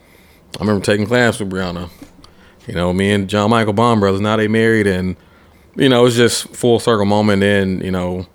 [0.57, 1.91] I remember taking class with Brianna.
[2.67, 4.21] You know, me and John Michael Bond brothers.
[4.21, 5.17] Now they married, and
[5.77, 7.43] you know, it's just full circle moment.
[7.43, 8.27] And you know,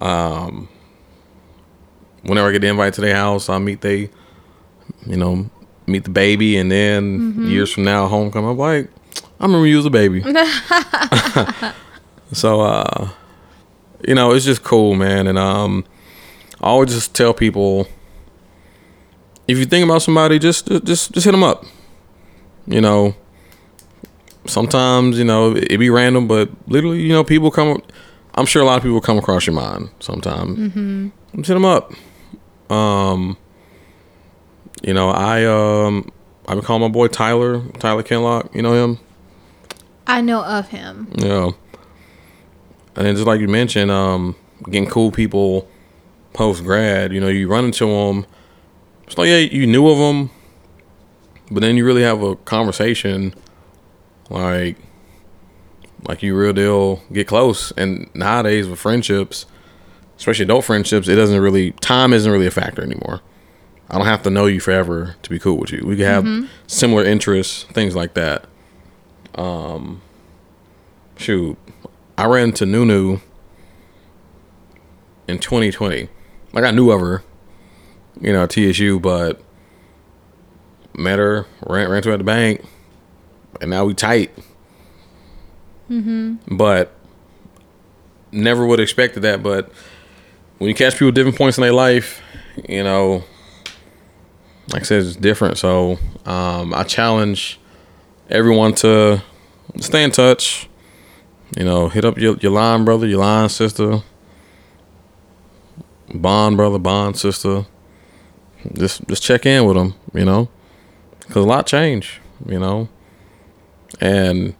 [0.00, 0.68] um,
[2.22, 4.10] whenever I get the invite to their house, I meet they,
[5.06, 5.48] you know,
[5.86, 8.90] meet the baby, and then years from now, homecoming, I'm like,
[9.40, 10.22] I remember you was a baby.
[12.32, 13.08] so, uh,
[14.06, 15.26] you know, it's just cool, man.
[15.26, 15.84] And um,
[16.60, 17.86] I always just tell people,
[19.46, 21.64] if you think about somebody, just just just hit them up.
[22.66, 23.14] You know,
[24.46, 27.82] sometimes you know it be random, but literally, you know, people come.
[28.34, 30.56] I'm sure a lot of people come across your mind sometime.
[30.56, 31.08] Mm-hmm.
[31.36, 31.92] Just hit them up.
[32.70, 33.36] Um,
[34.86, 36.10] you know, I um,
[36.46, 38.54] I've been calling my boy Tyler, Tyler Kenlock.
[38.54, 38.98] You know him?
[40.06, 41.10] I know of him.
[41.16, 41.52] Yeah.
[42.94, 45.66] and then just like you mentioned, um, getting cool people
[46.34, 47.12] post grad.
[47.14, 48.26] You know, you run into them.
[49.06, 50.30] It's like yeah, you knew of them,
[51.50, 53.34] but then you really have a conversation,
[54.28, 54.76] like,
[56.06, 57.70] like you real deal get close.
[57.72, 59.46] And nowadays with friendships,
[60.18, 63.22] especially adult friendships, it doesn't really time isn't really a factor anymore.
[63.90, 65.84] I don't have to know you forever to be cool with you.
[65.84, 68.46] We can have similar interests, things like that.
[69.34, 70.00] Um,
[71.16, 71.58] shoot,
[72.16, 73.18] I ran into Nunu
[75.28, 76.08] in 2020.
[76.52, 77.22] Like I knew of her,
[78.20, 79.42] you know, TSU, but
[80.96, 82.64] met her, ran ran to her at the bank,
[83.60, 84.32] and now we tight.
[85.90, 86.56] Mm-hmm.
[86.56, 86.92] But
[88.32, 89.42] never would have expected that.
[89.42, 89.70] But
[90.58, 92.22] when you catch people at different points in their life,
[92.68, 93.24] you know,
[94.72, 95.58] like I said, it's different.
[95.58, 97.58] So um, I challenge
[98.30, 99.22] everyone to
[99.80, 100.68] stay in touch.
[101.56, 104.02] You know, hit up your, your line brother, your line sister,
[106.12, 107.66] bond brother, bond sister.
[108.72, 110.48] Just just check in with them, you know,
[111.20, 112.88] because a lot change, you know,
[114.00, 114.54] and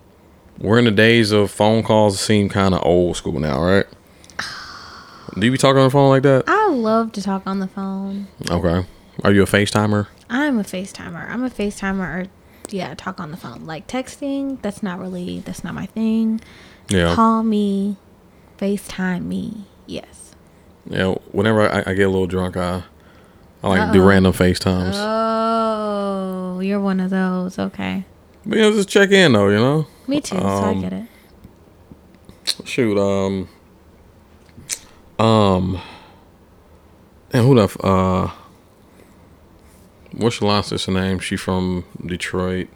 [0.59, 3.86] we're in the days of phone calls that seem kind of old school now, right?
[5.38, 6.44] Do you be talking on the phone like that?
[6.46, 8.28] I love to talk on the phone.
[8.50, 8.86] Okay.
[9.22, 10.08] Are you a FaceTimer?
[10.28, 11.28] I'm a FaceTimer.
[11.28, 12.26] I'm a FaceTimer or
[12.70, 13.66] yeah, talk on the phone.
[13.66, 16.40] Like texting, that's not really that's not my thing.
[16.88, 17.14] Yeah.
[17.14, 17.96] Call me,
[18.58, 19.64] FaceTime me.
[19.86, 20.34] Yes.
[20.88, 21.14] Yeah.
[21.32, 22.82] Whenever I, I get a little drunk, I
[23.62, 24.08] I like do Uh-oh.
[24.08, 24.94] random FaceTimes.
[24.96, 27.58] Oh, you're one of those.
[27.58, 28.04] Okay.
[28.44, 29.48] but you know, just check in though.
[29.48, 29.86] You know.
[30.08, 30.36] Me too.
[30.38, 31.04] so I Um, get it.
[32.64, 32.98] Shoot.
[32.98, 33.48] Um.
[35.18, 35.80] Um.
[37.32, 38.30] And who the f- uh.
[40.16, 41.18] What's your last sister name?
[41.18, 42.68] She from Detroit.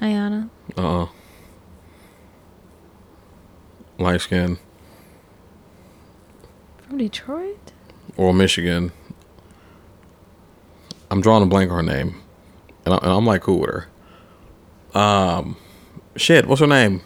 [0.00, 0.48] Ayana.
[0.76, 1.02] Uh.
[1.04, 1.08] uh
[3.96, 4.58] Light skin
[6.78, 7.72] From Detroit?
[8.16, 8.90] or Michigan.
[11.10, 12.20] I'm drawing a blank on her name,
[12.84, 14.98] and, I, and I'm like cool with her.
[14.98, 15.56] Um,
[16.16, 16.46] shit.
[16.46, 17.02] What's her name?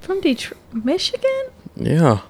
[0.00, 1.46] From Detroit, Michigan?
[1.76, 2.20] Yeah.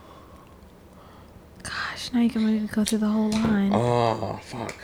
[1.62, 3.72] Gosh, now you can go through the whole line.
[3.74, 4.74] Oh fuck.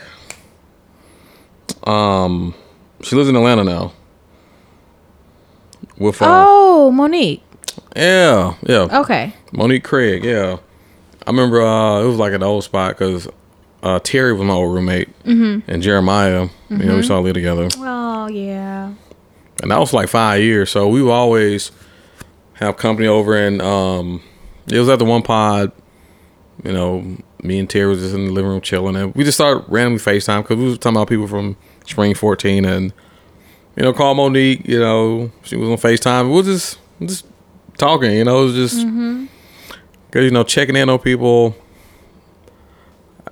[1.82, 2.54] Um,
[3.02, 3.92] she lives in Atlanta now.
[5.98, 7.42] With uh, oh, Monique.
[7.94, 9.32] yeah, yeah, Okay.
[9.52, 10.24] Monique Craig.
[10.24, 10.58] Yeah,
[11.26, 11.62] I remember.
[11.62, 13.28] Uh, it was like an old spot because
[13.82, 16.48] uh, Terry was my old roommate, and Jeremiah.
[16.70, 18.92] You know, we saw live together, Oh, yeah.
[19.62, 20.70] and that was like five years.
[20.70, 21.70] So we would always
[22.54, 24.20] have company over, and um,
[24.66, 25.70] it was at the one pod.
[26.64, 29.36] You know, me and Terry was just in the living room chilling, and we just
[29.36, 32.92] started randomly FaceTime because we was talking about people from Spring 14, and
[33.76, 34.66] you know, call Monique.
[34.66, 36.28] You know, she was on FaceTime.
[36.28, 37.26] We was just just
[37.76, 38.12] talking.
[38.12, 38.76] You know, it was just
[40.06, 41.54] because you know checking in on people.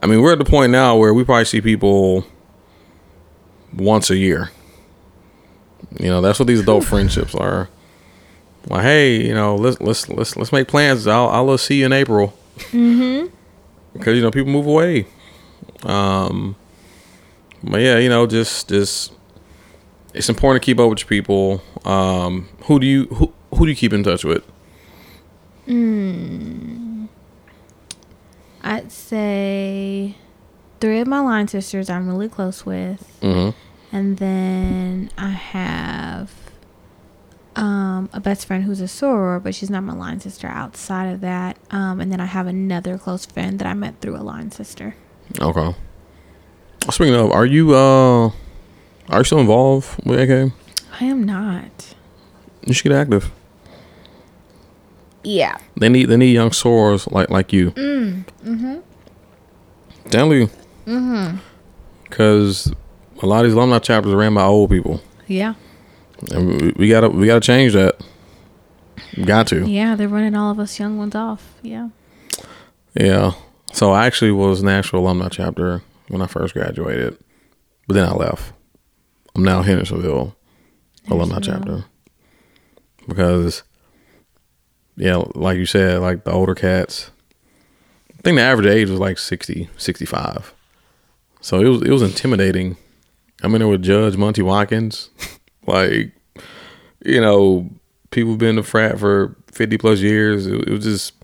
[0.03, 2.27] I mean, we're at the point now where we probably see people
[3.73, 4.51] once a year.
[5.99, 7.69] You know, that's what these adult friendships are.
[8.69, 11.07] Well, hey, you know, let's let's let's let's make plans.
[11.07, 12.37] I'll I'll see you in April.
[12.59, 13.35] Mm-hmm.
[13.93, 15.07] Because you know people move away.
[15.85, 16.57] Um.
[17.63, 19.13] But yeah, you know, just just
[20.15, 21.63] it's important to keep up with your people.
[21.85, 22.49] Um.
[22.65, 24.45] Who do you who who do you keep in touch with?
[25.67, 27.09] Mm,
[28.63, 30.17] I'd say
[30.81, 33.19] three of my line sisters I'm really close with.
[33.23, 33.57] Mm-hmm.
[33.95, 36.42] And then I have
[37.57, 41.21] um, a best friend who's a soror, but she's not my line sister outside of
[41.21, 41.57] that.
[41.71, 44.95] Um, and then I have another close friend that I met through a line sister.
[45.41, 45.75] Okay.
[46.91, 48.29] Speaking of, are you uh
[49.09, 50.53] are you still involved with AK?
[51.01, 51.95] I am not.
[52.67, 53.31] You should get active.
[55.25, 55.59] Yeah.
[55.77, 57.71] They need they need young sorors like like you.
[57.73, 58.25] Mm.
[58.45, 58.79] Mm-hmm.
[60.11, 60.49] Tell you.
[60.87, 61.37] Mm-hmm.
[62.11, 62.73] Cause
[63.23, 65.55] a lot of these alumni chapters are ran by old people, Yeah.
[66.31, 68.01] And we, gotta we gotta change that.
[69.25, 69.67] Got to.
[69.69, 71.55] Yeah, they're running all of us young ones off.
[71.63, 71.89] Yeah.
[72.95, 73.33] Yeah.
[73.73, 77.19] So I actually was Nashville alumni chapter when I first graduated,
[77.87, 78.53] but then I left.
[79.35, 80.37] I'm now Hendersonville
[81.09, 81.87] alumni chapter
[83.09, 83.63] because,
[84.97, 87.11] yeah, like you said, like the older cats.
[88.11, 90.55] I think the average age was like 60, 65.
[91.41, 92.77] So it was it was intimidating.
[93.43, 95.11] I'm in there with Judge Monte Watkins,
[95.67, 96.13] like
[97.05, 97.69] you know,
[98.11, 100.47] people been in the frat for 50 plus years.
[100.47, 101.15] It, it was just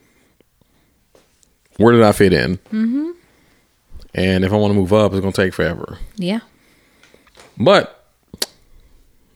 [1.77, 2.57] where did I fit in?
[2.73, 3.11] Mm-hmm.
[4.15, 5.99] And if I want to move up, it's gonna take forever.
[6.17, 6.41] Yeah.
[7.57, 8.05] But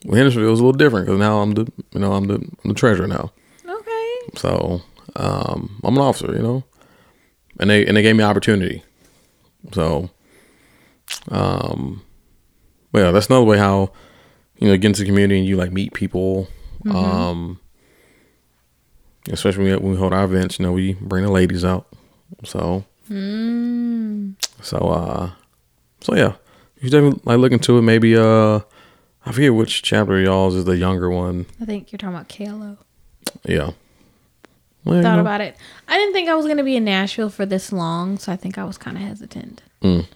[0.05, 2.34] with Hendersonville, it was a little different because now I'm the you know I'm the
[2.34, 3.32] I'm the treasurer now.
[3.68, 4.14] Okay.
[4.36, 4.82] So
[5.14, 6.64] Um, I'm an officer, you know,
[7.61, 8.82] and they and they gave me opportunity.
[9.72, 10.11] So,
[11.28, 12.03] um,
[12.92, 13.92] well, yeah, that's another way how
[14.62, 16.46] you know get into the community and you like meet people.
[16.88, 17.58] Um,
[19.30, 21.86] especially when we, when we hold our events, you know, we bring the ladies out.
[22.44, 22.84] So,
[24.62, 25.30] so uh,
[26.00, 26.34] so yeah,
[26.80, 27.82] you definitely like look into it.
[27.82, 28.60] Maybe uh,
[29.26, 31.46] I forget which chapter of y'all's is the younger one.
[31.60, 32.78] I think you're talking about KLO.
[33.44, 33.70] Yeah.
[34.84, 35.56] Well, you Thought know, about it.
[35.88, 38.36] I didn't think I was going to be in Nashville for this long, so I
[38.36, 40.06] think I was kind of hesitant Mm.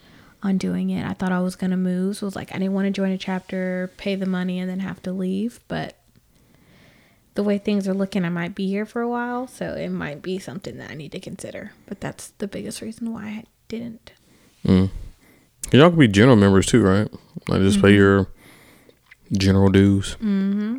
[0.46, 1.04] On doing it.
[1.04, 2.90] I thought I was going to move, so it was like I didn't want to
[2.90, 5.60] join a chapter, pay the money, and then have to leave.
[5.68, 5.98] But
[7.34, 10.22] the way things are looking, I might be here for a while, so it might
[10.22, 11.72] be something that I need to consider.
[11.86, 14.12] But that's the biggest reason why I didn't.
[14.64, 14.90] Mm.
[15.72, 17.08] y'all could be general members too, right?
[17.48, 18.28] Like just pay your
[19.32, 20.16] general dues.
[20.16, 20.78] Mm-hmm.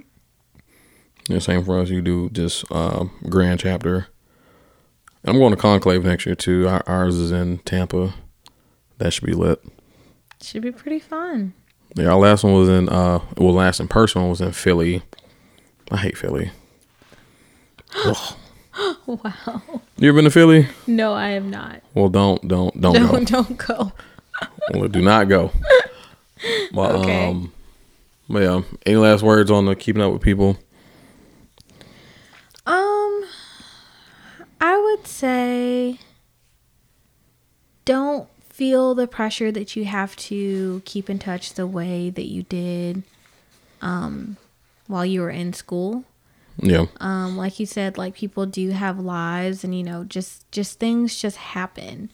[1.30, 1.90] Yeah, same for us.
[1.90, 4.08] You do just uh, grand chapter.
[5.26, 6.68] I'm going to conclave next year too.
[6.88, 8.14] Ours is in Tampa.
[8.98, 9.64] That should be lit.
[10.42, 11.54] Should be pretty fun.
[11.96, 15.02] Yeah, our last one was in uh, well, last in person one was in Philly.
[15.92, 16.52] I hate Philly.
[19.08, 19.62] Wow.
[19.98, 20.68] You ever been to Philly?
[20.86, 21.82] No, I have not.
[21.96, 23.08] Well, don't, don't, don't go.
[23.24, 23.92] Don't don't go.
[24.72, 25.52] Well, do not go.
[26.72, 27.26] But, Okay.
[27.28, 27.52] um,
[28.30, 30.60] but yeah, any last words on the keeping up with people?
[32.68, 33.24] Um,
[34.62, 35.98] I would say
[37.86, 42.42] don't feel the pressure that you have to keep in touch the way that you
[42.42, 43.04] did
[43.82, 44.36] um
[44.88, 46.04] while you were in school.
[46.58, 50.80] Yeah, Um like you said like people do have lives and you know just just
[50.80, 52.10] things just happen.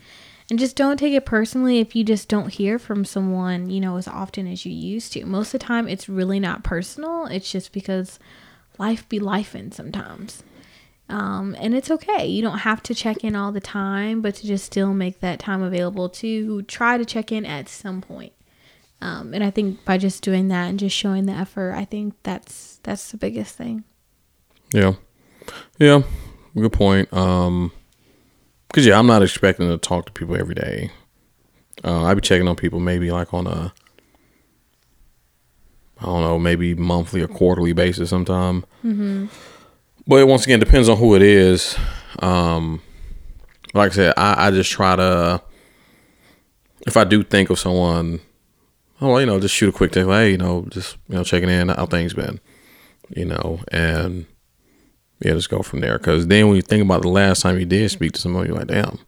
[0.50, 3.96] And just don't take it personally if you just don't hear from someone, you know,
[3.96, 5.26] as often as you used to.
[5.26, 7.26] Most of the time it's really not personal.
[7.28, 8.20] It's just because
[8.78, 10.44] life be life, lifing sometimes.
[11.10, 12.26] Um, and it's okay.
[12.26, 15.40] You don't have to check in all the time, but to just still make that
[15.40, 18.34] time available to try to check in at some point.
[19.02, 22.14] Um, and I think by just doing that and just showing the effort, I think
[22.24, 23.84] that's that's the biggest thing.
[24.74, 24.94] yeah,
[25.78, 26.04] yeah.
[26.56, 27.12] Good point.
[27.12, 27.72] Um,
[28.72, 30.92] cause yeah, I'm not expecting to talk to people every day.
[31.84, 33.74] Uh, I be checking on people maybe like on a,
[36.00, 38.64] I don't know, maybe monthly or quarterly basis sometime.
[40.08, 41.78] But it once again depends on who it is.
[42.20, 42.82] Um,
[43.74, 45.42] like I said, I, I just try to,
[46.86, 48.20] if I do think of someone,
[49.02, 51.16] oh, well, you know, just shoot a quick text, like, hey, you know, just you
[51.16, 52.40] know, checking in, how things been,
[53.10, 54.26] you know, and
[55.22, 55.98] yeah, just go from there.
[55.98, 58.56] Because then when you think about the last time you did speak to someone, you're
[58.58, 59.00] like, damn,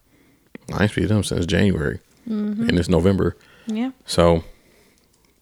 [0.72, 3.36] I ain't speak to them since January, and it's November.
[3.66, 3.90] Yeah.
[4.06, 4.44] So,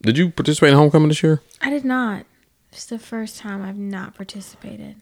[0.02, 2.26] did you participate in homecoming this year, I did not.
[2.72, 4.96] It's the first time I've not participated.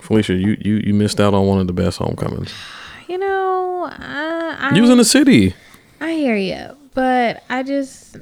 [0.00, 0.34] Felicia?
[0.34, 2.52] You you you missed out on one of the best homecomings.
[3.08, 5.54] You know, uh, I You was in the city.
[6.00, 8.16] I hear you, but I just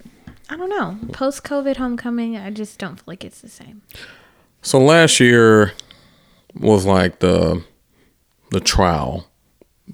[0.49, 0.97] I don't know.
[1.13, 3.83] Post COVID homecoming, I just don't feel like it's the same.
[4.63, 5.73] So last year
[6.55, 7.63] was like the
[8.51, 9.29] the trial.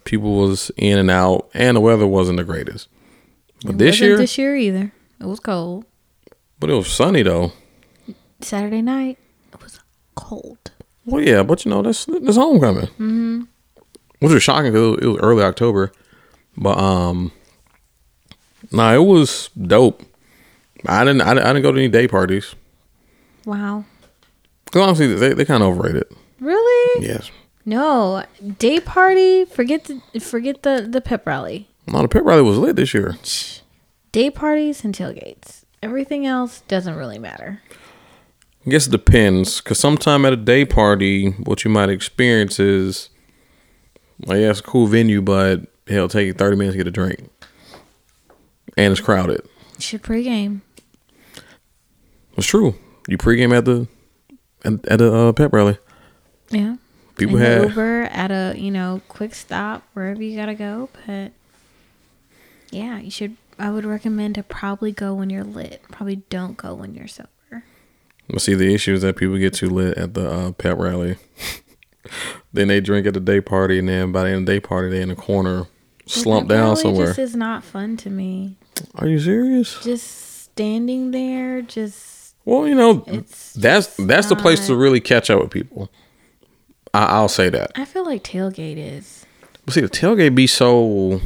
[0.04, 2.88] People was in and out, and the weather wasn't the greatest.
[3.64, 4.92] But It this year, this year either.
[5.20, 5.84] It was cold.
[6.58, 7.52] but it was sunny though.
[8.40, 9.18] Saturday night,
[9.52, 9.78] it was
[10.14, 10.70] cold.
[11.04, 13.42] Well, yeah, but you know that's that's homecoming, mm-hmm.
[14.20, 15.92] which was shocking because it was early October.
[16.56, 17.32] But um,
[18.70, 20.02] nah, it was dope.
[20.86, 22.54] I didn't I, didn't- I didn't go to any day parties
[23.44, 23.84] Wow.
[24.64, 26.04] because honestly they they kind of overrated.
[26.40, 27.06] Really?
[27.06, 27.30] Yes,
[27.64, 28.24] No.
[28.58, 31.68] Day party, forget the forget the the pep rally.
[31.86, 33.16] no, the pep rally was lit this year.
[34.12, 35.64] Day parties and tailgates.
[35.82, 37.60] Everything else doesn't really matter.
[38.64, 43.10] I guess it depends, because sometime at a day party, what you might experience is,
[44.20, 46.92] like, yeah, it's a cool venue, but it'll take you 30 minutes to get a
[46.92, 47.28] drink.
[48.76, 49.42] And it's crowded.
[49.76, 50.60] You should pregame.
[52.36, 52.76] It's true.
[53.08, 53.88] You pregame at the
[54.64, 55.78] at, at a uh, pep rally.
[56.50, 56.76] Yeah.
[57.16, 60.88] People the had Uber at a you know quick stop wherever you gotta go.
[61.06, 61.32] But
[62.70, 63.36] yeah, you should.
[63.58, 65.82] I would recommend to probably go when you're lit.
[65.90, 67.28] Probably don't go when you're sober.
[68.32, 71.16] But see, the issue is that people get too lit at the uh, pep rally.
[72.52, 74.60] then they drink at the day party, and then by the end of the day
[74.60, 75.66] party, they in the corner,
[76.06, 77.06] slumped down really somewhere.
[77.08, 78.56] Just is not fun to me.
[78.96, 79.82] Are you serious?
[79.84, 85.30] Just standing there, just Well, you know, It's that's that's the place to really catch
[85.30, 85.90] up with people.
[86.94, 87.72] I, I'll say that.
[87.76, 89.24] I feel like tailgate is.
[89.64, 91.20] But see, the tailgate be so.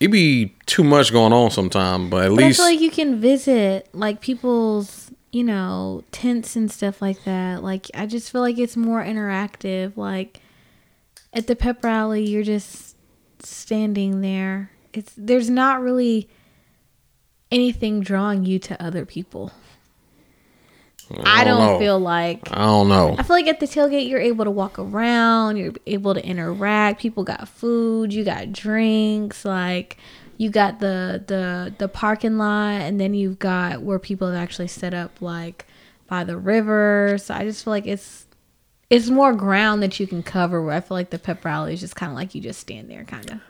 [0.00, 2.90] It be too much going on sometime, but at But least I feel like you
[2.90, 7.64] can visit like people's, you know, tents and stuff like that.
[7.64, 9.96] Like I just feel like it's more interactive.
[9.96, 10.40] Like
[11.32, 12.96] at the pep rally, you're just
[13.40, 14.70] standing there.
[14.92, 16.28] It's there's not really
[17.50, 19.52] anything drawing you to other people.
[21.24, 21.78] I don't, know.
[21.78, 23.14] feel like I don't know.
[23.18, 27.00] I feel like at the tailgate you're able to walk around, you're able to interact.
[27.00, 29.98] People got food, you got drinks, like
[30.36, 34.68] you got the the the parking lot, and then you've got where people have actually
[34.68, 35.66] set up like
[36.06, 37.16] by the river.
[37.18, 38.26] So I just feel like it's
[38.90, 40.62] it's more ground that you can cover.
[40.62, 42.90] Where I feel like the pep rally is just kind of like you just stand
[42.90, 43.40] there, kind of.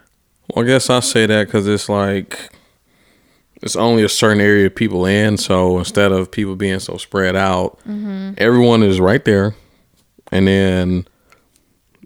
[0.55, 2.51] Well, I guess I say that because it's like
[3.63, 5.39] it's only a certain area of people in.
[5.39, 8.33] So instead of people being so spread out, mm-hmm.
[8.39, 9.55] everyone is right there,
[10.31, 11.07] and then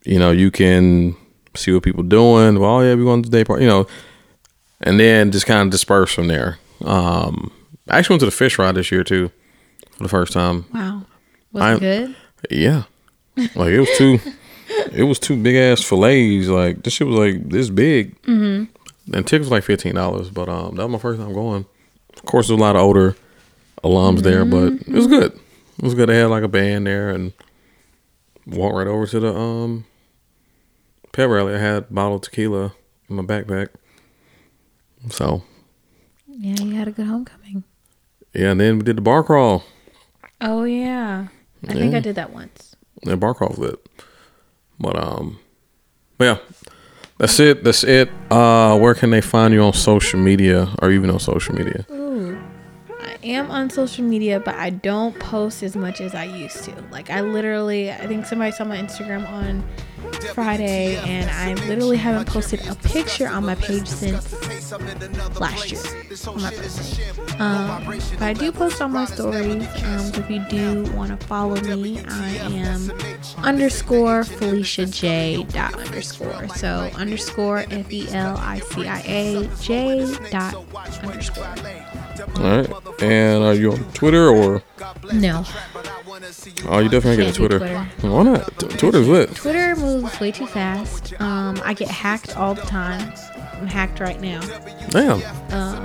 [0.05, 1.17] you know you can
[1.57, 2.61] see what people doing.
[2.61, 3.87] Well, oh, yeah, we going to the day party, you know,
[4.81, 6.59] and then just kind of dispersed from there.
[6.85, 7.53] Um,
[7.89, 9.31] I actually went to the fish fry this year too
[9.93, 10.67] for the first time.
[10.73, 11.03] Wow,
[11.53, 12.17] was I'm- it good?
[12.51, 12.85] Yeah,
[13.55, 14.19] like it was two,
[14.93, 16.49] it was two big ass fillets.
[16.49, 18.65] Like this shit was like this big, mm-hmm.
[19.15, 20.31] and tickets was like fifteen dollars.
[20.31, 21.67] But um, that was my first time going.
[22.15, 23.17] Of course, there's a lot of older
[23.83, 25.33] alums there, but it was good.
[25.79, 26.09] It was good.
[26.09, 27.33] They had like a band there, and
[28.47, 29.87] walked right over to the um
[31.13, 31.55] pep rally.
[31.55, 32.75] I had a bottle of tequila
[33.09, 33.69] in my backpack.
[35.11, 35.43] So
[36.29, 37.65] Yeah, you had a good homecoming.
[38.35, 39.65] yeah, and then we did the bar crawl.
[40.41, 41.29] Oh yeah,
[41.69, 42.77] I think I did that once.
[43.05, 43.79] Yeah, bar crawl's lit.
[44.79, 45.39] But um,
[46.19, 46.39] but yeah,
[47.19, 47.65] that's it.
[47.65, 48.11] That's it.
[48.31, 51.87] Uh, where can they find you on social media or even on social media?
[51.91, 52.39] Ooh.
[53.01, 56.73] I am on social media, but I don't post as much as I used to.
[56.91, 59.65] Like I literally, I think somebody saw my Instagram on
[60.35, 64.35] Friday, and I literally haven't posted a picture on my page since
[65.41, 65.81] last year
[66.27, 67.37] on my birthday.
[67.39, 67.85] Um,
[68.19, 69.67] but I do post on my stories.
[69.85, 72.91] Um, if you do want to follow me, I am
[73.45, 76.49] underscore Felicia J dot underscore.
[76.57, 80.55] So underscore F E L I C I A J dot
[81.03, 81.55] underscore.
[82.37, 83.03] All right.
[83.03, 84.63] And are you on Twitter or?
[85.13, 85.45] No.
[86.67, 87.59] Oh, you definitely get a Twitter.
[87.59, 87.85] Twitter.
[88.01, 88.59] Why not?
[88.59, 89.35] T- Twitter's lit.
[89.35, 91.13] Twitter moves way too fast.
[91.21, 93.13] Um, I get hacked all the time.
[93.59, 94.41] I'm hacked right now.
[94.91, 95.23] Damn.
[95.53, 95.83] Um,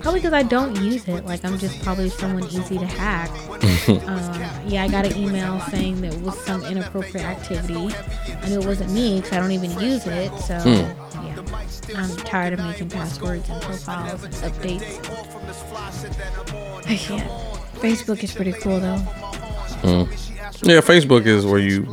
[0.00, 1.24] probably because I don't use it.
[1.24, 3.30] Like I'm just probably someone easy to hack.
[3.88, 7.74] um, yeah, I got an email saying that it was some inappropriate activity.
[7.74, 10.32] I knew it wasn't me because I don't even use it.
[10.40, 11.42] So yeah,
[11.96, 14.82] I'm tired of making passwords and profiles and updates.
[16.86, 17.30] I can't.
[17.74, 19.02] Facebook is pretty cool though.
[20.62, 21.86] Yeah, Facebook is where you.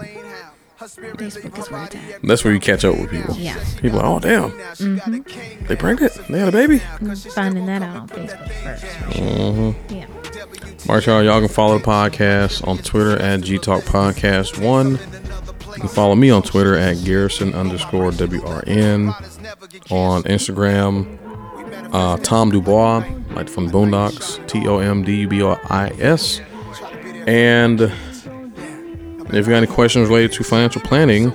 [0.86, 2.22] Facebook is where it's at.
[2.24, 3.36] That's where you catch up with people.
[3.36, 3.64] Yeah.
[3.82, 5.68] People, are, oh damn, Mhm.
[5.68, 6.14] they pregnant.
[6.28, 6.82] They had a baby.
[7.00, 8.86] I'm finding that out on Facebook first.
[9.90, 10.06] Yeah.
[10.90, 11.24] All right, y'all.
[11.24, 14.92] Y'all can follow the podcast on Twitter at G Talk Podcast One.
[15.76, 19.14] You can follow me on Twitter at Garrison underscore WRN.
[19.92, 21.18] On Instagram,
[21.94, 23.06] uh, Tom Dubois,
[23.36, 26.42] like from Boondocks, T O M D U B O I S.
[27.28, 27.92] And
[29.28, 31.32] if you got any questions related to financial planning,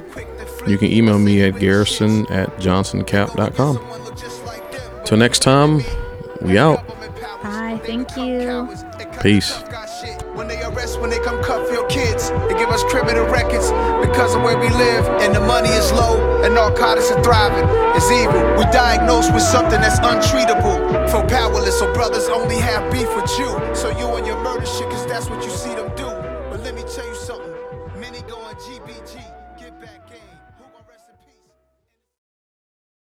[0.67, 3.79] you can email me at garrison at johnsoncap.com.
[5.05, 5.83] Till next time,
[6.43, 6.87] we out.
[7.43, 7.81] Bye.
[7.85, 8.69] Thank you.
[9.23, 9.63] Peace.
[10.35, 13.71] When they arrest, when they come cut for your kids, they give us criminal records
[14.05, 17.65] because of where we live, and the money is low, and narcotics are thriving.
[17.97, 18.43] It's evil.
[18.59, 21.09] We diagnosed with something that's untreatable.
[21.11, 23.49] Feel powerless, so brothers only have beef with you.
[23.75, 23.96] So you